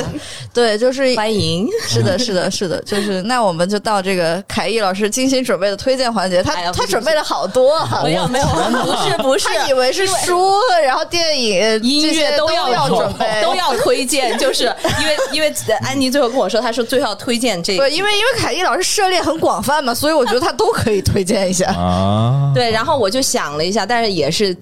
[0.54, 1.68] 对，就是欢迎。
[1.88, 8.46] 是的，是的，是的， 就是那我们就到这个凯一老师精心准备的推荐环节，他、他准备了好多、啊，没有没有，
[8.84, 10.52] 不是不是，他以为是书，
[10.84, 14.64] 然后电影、音乐都要准备，都要推荐，就是
[15.00, 21.72] 因为因为安妮最后跟我说，她说最后要推荐这个，因为因为凯一老师涉猎很广泛嘛，所以我觉得他都可以推荐一下。
[21.72, 24.56] 啊， 对，然后我就想了一下，但是也是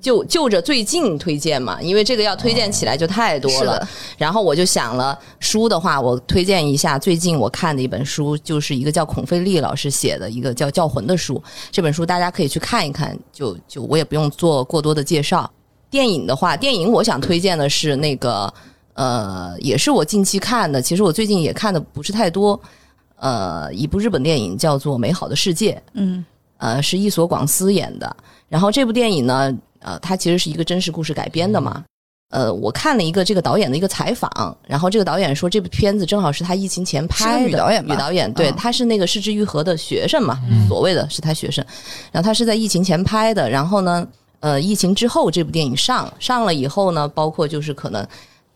[0.00, 3.74] 就就着最近推荐嘛，因为这个要推荐起来就太多了。
[3.74, 11.42] 是的然后我就想了，书的话，我推荐一下最近我看的一本书，就是一个叫孔飞利老师写的一个叫《教魂》的书。
[11.72, 15.50] 这本书大家可以去看一看，就就我也不用做过多的介绍。
[15.90, 18.52] 电影的话，电影我想推荐的是那个
[18.94, 22.60] 呃，也是我近期看的，其实我最近也看的不是太多。
[23.16, 26.24] 呃，一部日本电影叫做《美好的世界》，嗯
[26.58, 28.16] 呃，是伊索广司演的。
[28.48, 31.84] 然后这部电影呢，呃，它其实是一个真实故事改编的嘛。
[32.30, 37.46] 呃，我看了一个这个导演的一个采访，然后这个导演说这部片子正好是他疫情前拍的。
[37.46, 40.38] 女导演吧女导演对，嗯她是那个失之愈合的学生嘛，
[40.68, 41.64] 所谓的是他学生。
[42.10, 44.06] 然后他是在疫情前拍的，然后呢，
[44.40, 48.04] 呃，疫情之后这部电影上上了以后呢，包括就是可能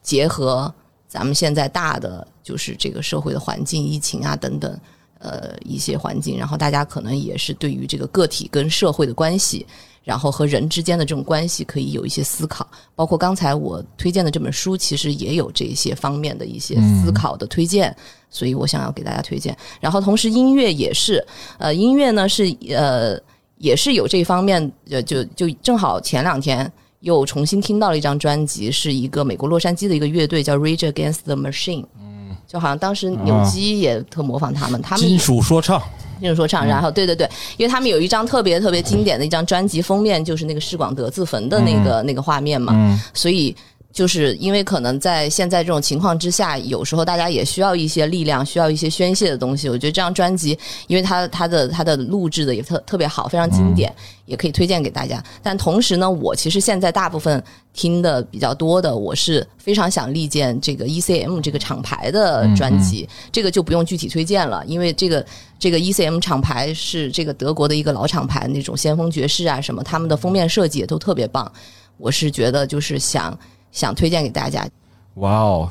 [0.03, 0.73] 结合
[1.11, 4.79] 咱们现在大的就是这个社会的环境、疫情啊等等，
[5.19, 9.67] 呃一些环境，然后大家可能也是对于这个个体跟社会的关系，
[10.05, 12.65] 然后和人之间的这种关系可以有一些思考。
[12.95, 17.95] 包括刚才我推荐的这本书，其实也有这些方面的一些思考的推荐。
[18.31, 21.27] 所以我想要给大家推荐，然后同时音乐也是，
[21.59, 23.19] 呃，音乐呢是呃
[23.59, 35.83] 也是有这方面，呃，就就正好前两天又重新听到了一张专辑，是一个美国洛杉矶的一个乐队叫 Rage Against the Machine，嗯，就好像当时扭机也特模仿他们，他们金属说唱，
[36.21, 43.01] 金属说唱，然后对对对，因为他们有一张特别特别经典的一张专辑封面，就是那个士广德自焚的那个、那个画面嘛，嗯。
[43.15, 43.57] 所以
[43.93, 49.69] 就是因为可能在现在这种情况之下，有时候大家也需要一些力量，需要一些宣泄的东西。
[49.69, 50.57] 我觉得这张专辑，
[50.87, 53.93] 因为它它的它的录制的也特特别好，非常经典，
[54.27, 55.23] 也可以推荐给大家。
[55.43, 57.43] 但同时呢，我其实现在大部分
[57.73, 65.27] 听的比较多的，我是非常想力荐这个 ECM 这个厂牌的专辑，这个就不用具体推荐了，因为这个
[65.59, 71.51] 这个 ECM 厂牌是这个德国的一个老厂牌，那种先锋爵士啊什么，他们的封面设计也都特别棒。
[71.97, 73.39] 我是觉得就是想
[73.73, 74.67] 想推荐给大家，
[75.15, 75.69] 哇哦！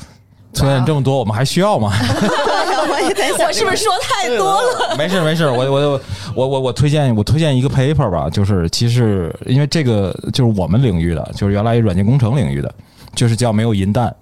[0.53, 1.91] 推荐这么多，我们还需要吗？
[2.91, 4.95] 我也在想，我是不是说太多了？
[4.97, 6.01] 没事没事，我我
[6.35, 12.73] 我我我推荐我推荐一个 paper 吧，就是其实因为这个就是我们领域的，就是原来软件工程领域的，
[13.13, 14.13] 就是叫没有银弹。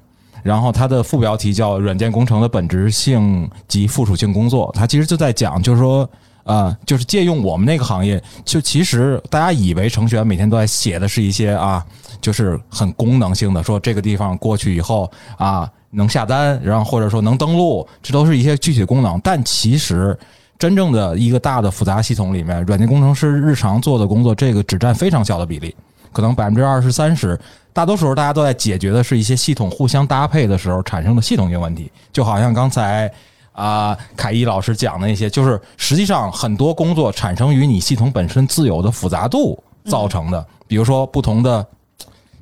[0.43, 6.09] 然后它的副标题叫“软件工程的本质性及附属性工作”，它其实就在讲，就是说，
[6.43, 11.85] 啊、就是借用我们那个行业，就其实大家以为程序员每天都在写的是一些啊，
[12.21, 19.19] 就是很功能性的，说这个地方过去以后啊能下单，然后或者说能登录，这都是一些具体功能。
[19.23, 20.17] 但其实
[20.59, 25.75] 真正的一个大的复杂系统里面，软件工程师日常做的工作，这个只占非常小的比例，
[26.11, 27.39] 可能百分之二十三十。
[27.73, 33.11] 大多数时候大家都在解决的是一些系统互相搭配的时候产生的系统性问题，就好像刚才。
[33.57, 40.45] 啊，凯一老师讲的那些，就是实际上很多工作产生于你系统本身自有的复杂度造成的。
[40.67, 41.65] 比如说不同的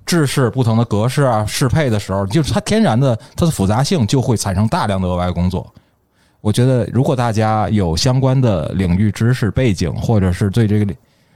[0.06, 5.66] 制式、不同的格式啊、适配的时候，就是它天然的它的复杂性就会产生大量的额外工作。
[6.42, 10.94] 我觉得，如果大家有相关的领域知识背景，或者是对这个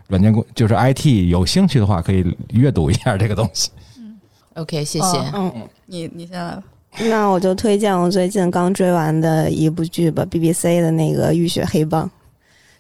[0.08, 3.72] 软件工就是 IT 有兴趣的话，可以阅读一下这个东西。
[3.98, 4.20] 嗯
[4.54, 5.18] OK，谢谢。
[5.18, 6.64] 哦嗯，你你先来吧。
[7.00, 12.06] 那我就推荐我最近刚追完的一部剧吧，BBC 的那个《浴血黑帮》，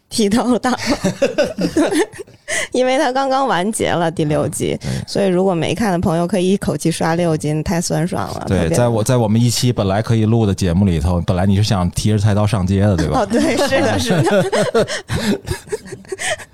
[0.10, 0.77] 剃头党，
[2.73, 4.77] 因为它刚刚完结了第六季，
[5.07, 8.45] 所以如果没看的朋友可以一口气刷六集，太酸爽了。
[8.48, 13.26] 对，在我在我们一期本来可以录的节目里头，本来你是想提着菜刀上街的，对吧哦，？
[13.26, 14.88] 对，是的，是的，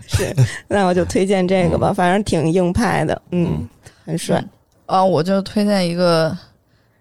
[0.08, 0.36] 是。
[0.68, 3.68] 那我就推荐这个吧，反正挺硬派的，嗯，
[4.06, 4.44] 很帅。
[4.86, 6.38] 啊，我就推荐一个，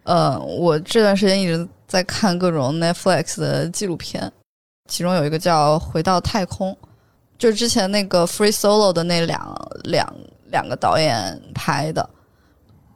[0.05, 4.33] 呃，我这段时间一直在看各种 Netflix 的纪录片，
[4.89, 6.71] 其中有一个叫《回到太空》，
[7.39, 10.15] 就是之前那个 Free Solo 的那两两
[10.51, 12.09] 两个导演拍的。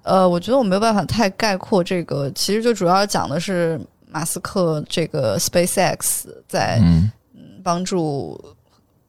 [0.03, 7.11] 呃，我觉得我没有办法太概括这个，其实就主要讲的是马斯克这个 SpaceX 在嗯，
[7.63, 8.39] 帮助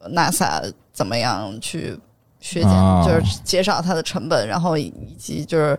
[0.01, 1.97] NASA 怎么样去
[2.39, 5.77] 削减，啊就是减少它的成本，然后以以及就是，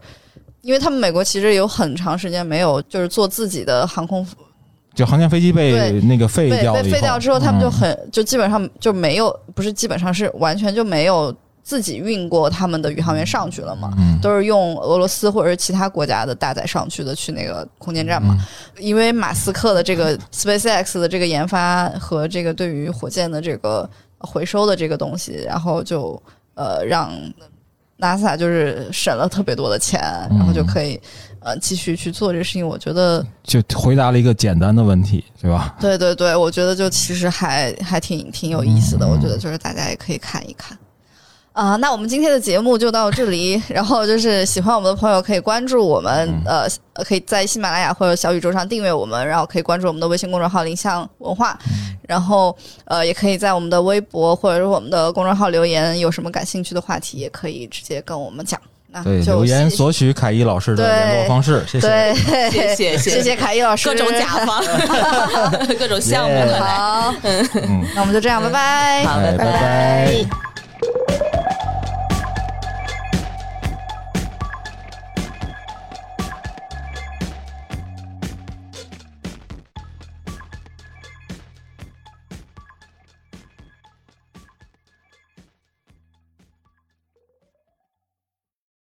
[0.61, 4.27] 因为他们美国其实有很长时间没有就是做自己的航空
[4.95, 13.95] 就航天飞机被那个废被被掉了以后废掉之后，他们就嗯很就基本上就没有，不是基本上是完全就没有自己运过他们的宇航员上去了嘛。
[13.99, 18.37] 嗯都是用俄罗斯或者是其他国家的搭载上去的，去那个空间站嘛。
[18.39, 18.47] 嗯
[18.79, 23.89] 因为马斯克的这个 SpaceX 的这个研发和这个对于火箭的这个
[24.19, 26.21] 回收的这个东西，然后就
[26.55, 27.13] 呃让
[27.99, 30.01] NASA 就是省了特别多的钱，
[30.31, 30.99] 嗯然后就可以
[31.41, 32.67] 呃继续去做这个事情。
[32.67, 35.75] 我觉得就回答了一个简单的问题，对吧？
[35.81, 40.79] 对对对，我觉得就其实还还挺挺有意思的，嗯我觉得就是大家也可以看一看。
[41.53, 43.61] 啊、那我们今天的节目就到这里。
[43.69, 46.67] 然后就是喜欢我们的朋友可以关注我们，呃，
[47.05, 51.59] 可以在喜马拉雅或者小宇宙上订阅我们，然后可以关注我们的微信公众号“林相文化”，
[52.09, 58.59] 然后呃，也可以在我们的微博或者是我们的公众号留言，有什么感兴趣的话题，也可以直接跟我们讲。
[58.93, 62.15] 那对，留言索取凯一老师的联络方式，谢谢。
[62.51, 63.37] 谢谢谢谢。
[63.37, 64.63] 凯一老师，各种甲方，
[65.79, 66.53] 各种项目。
[66.59, 69.05] 好，嗯，那我们就这样，拜拜。
[69.05, 69.37] 好，拜。
[69.39, 71.30] 拜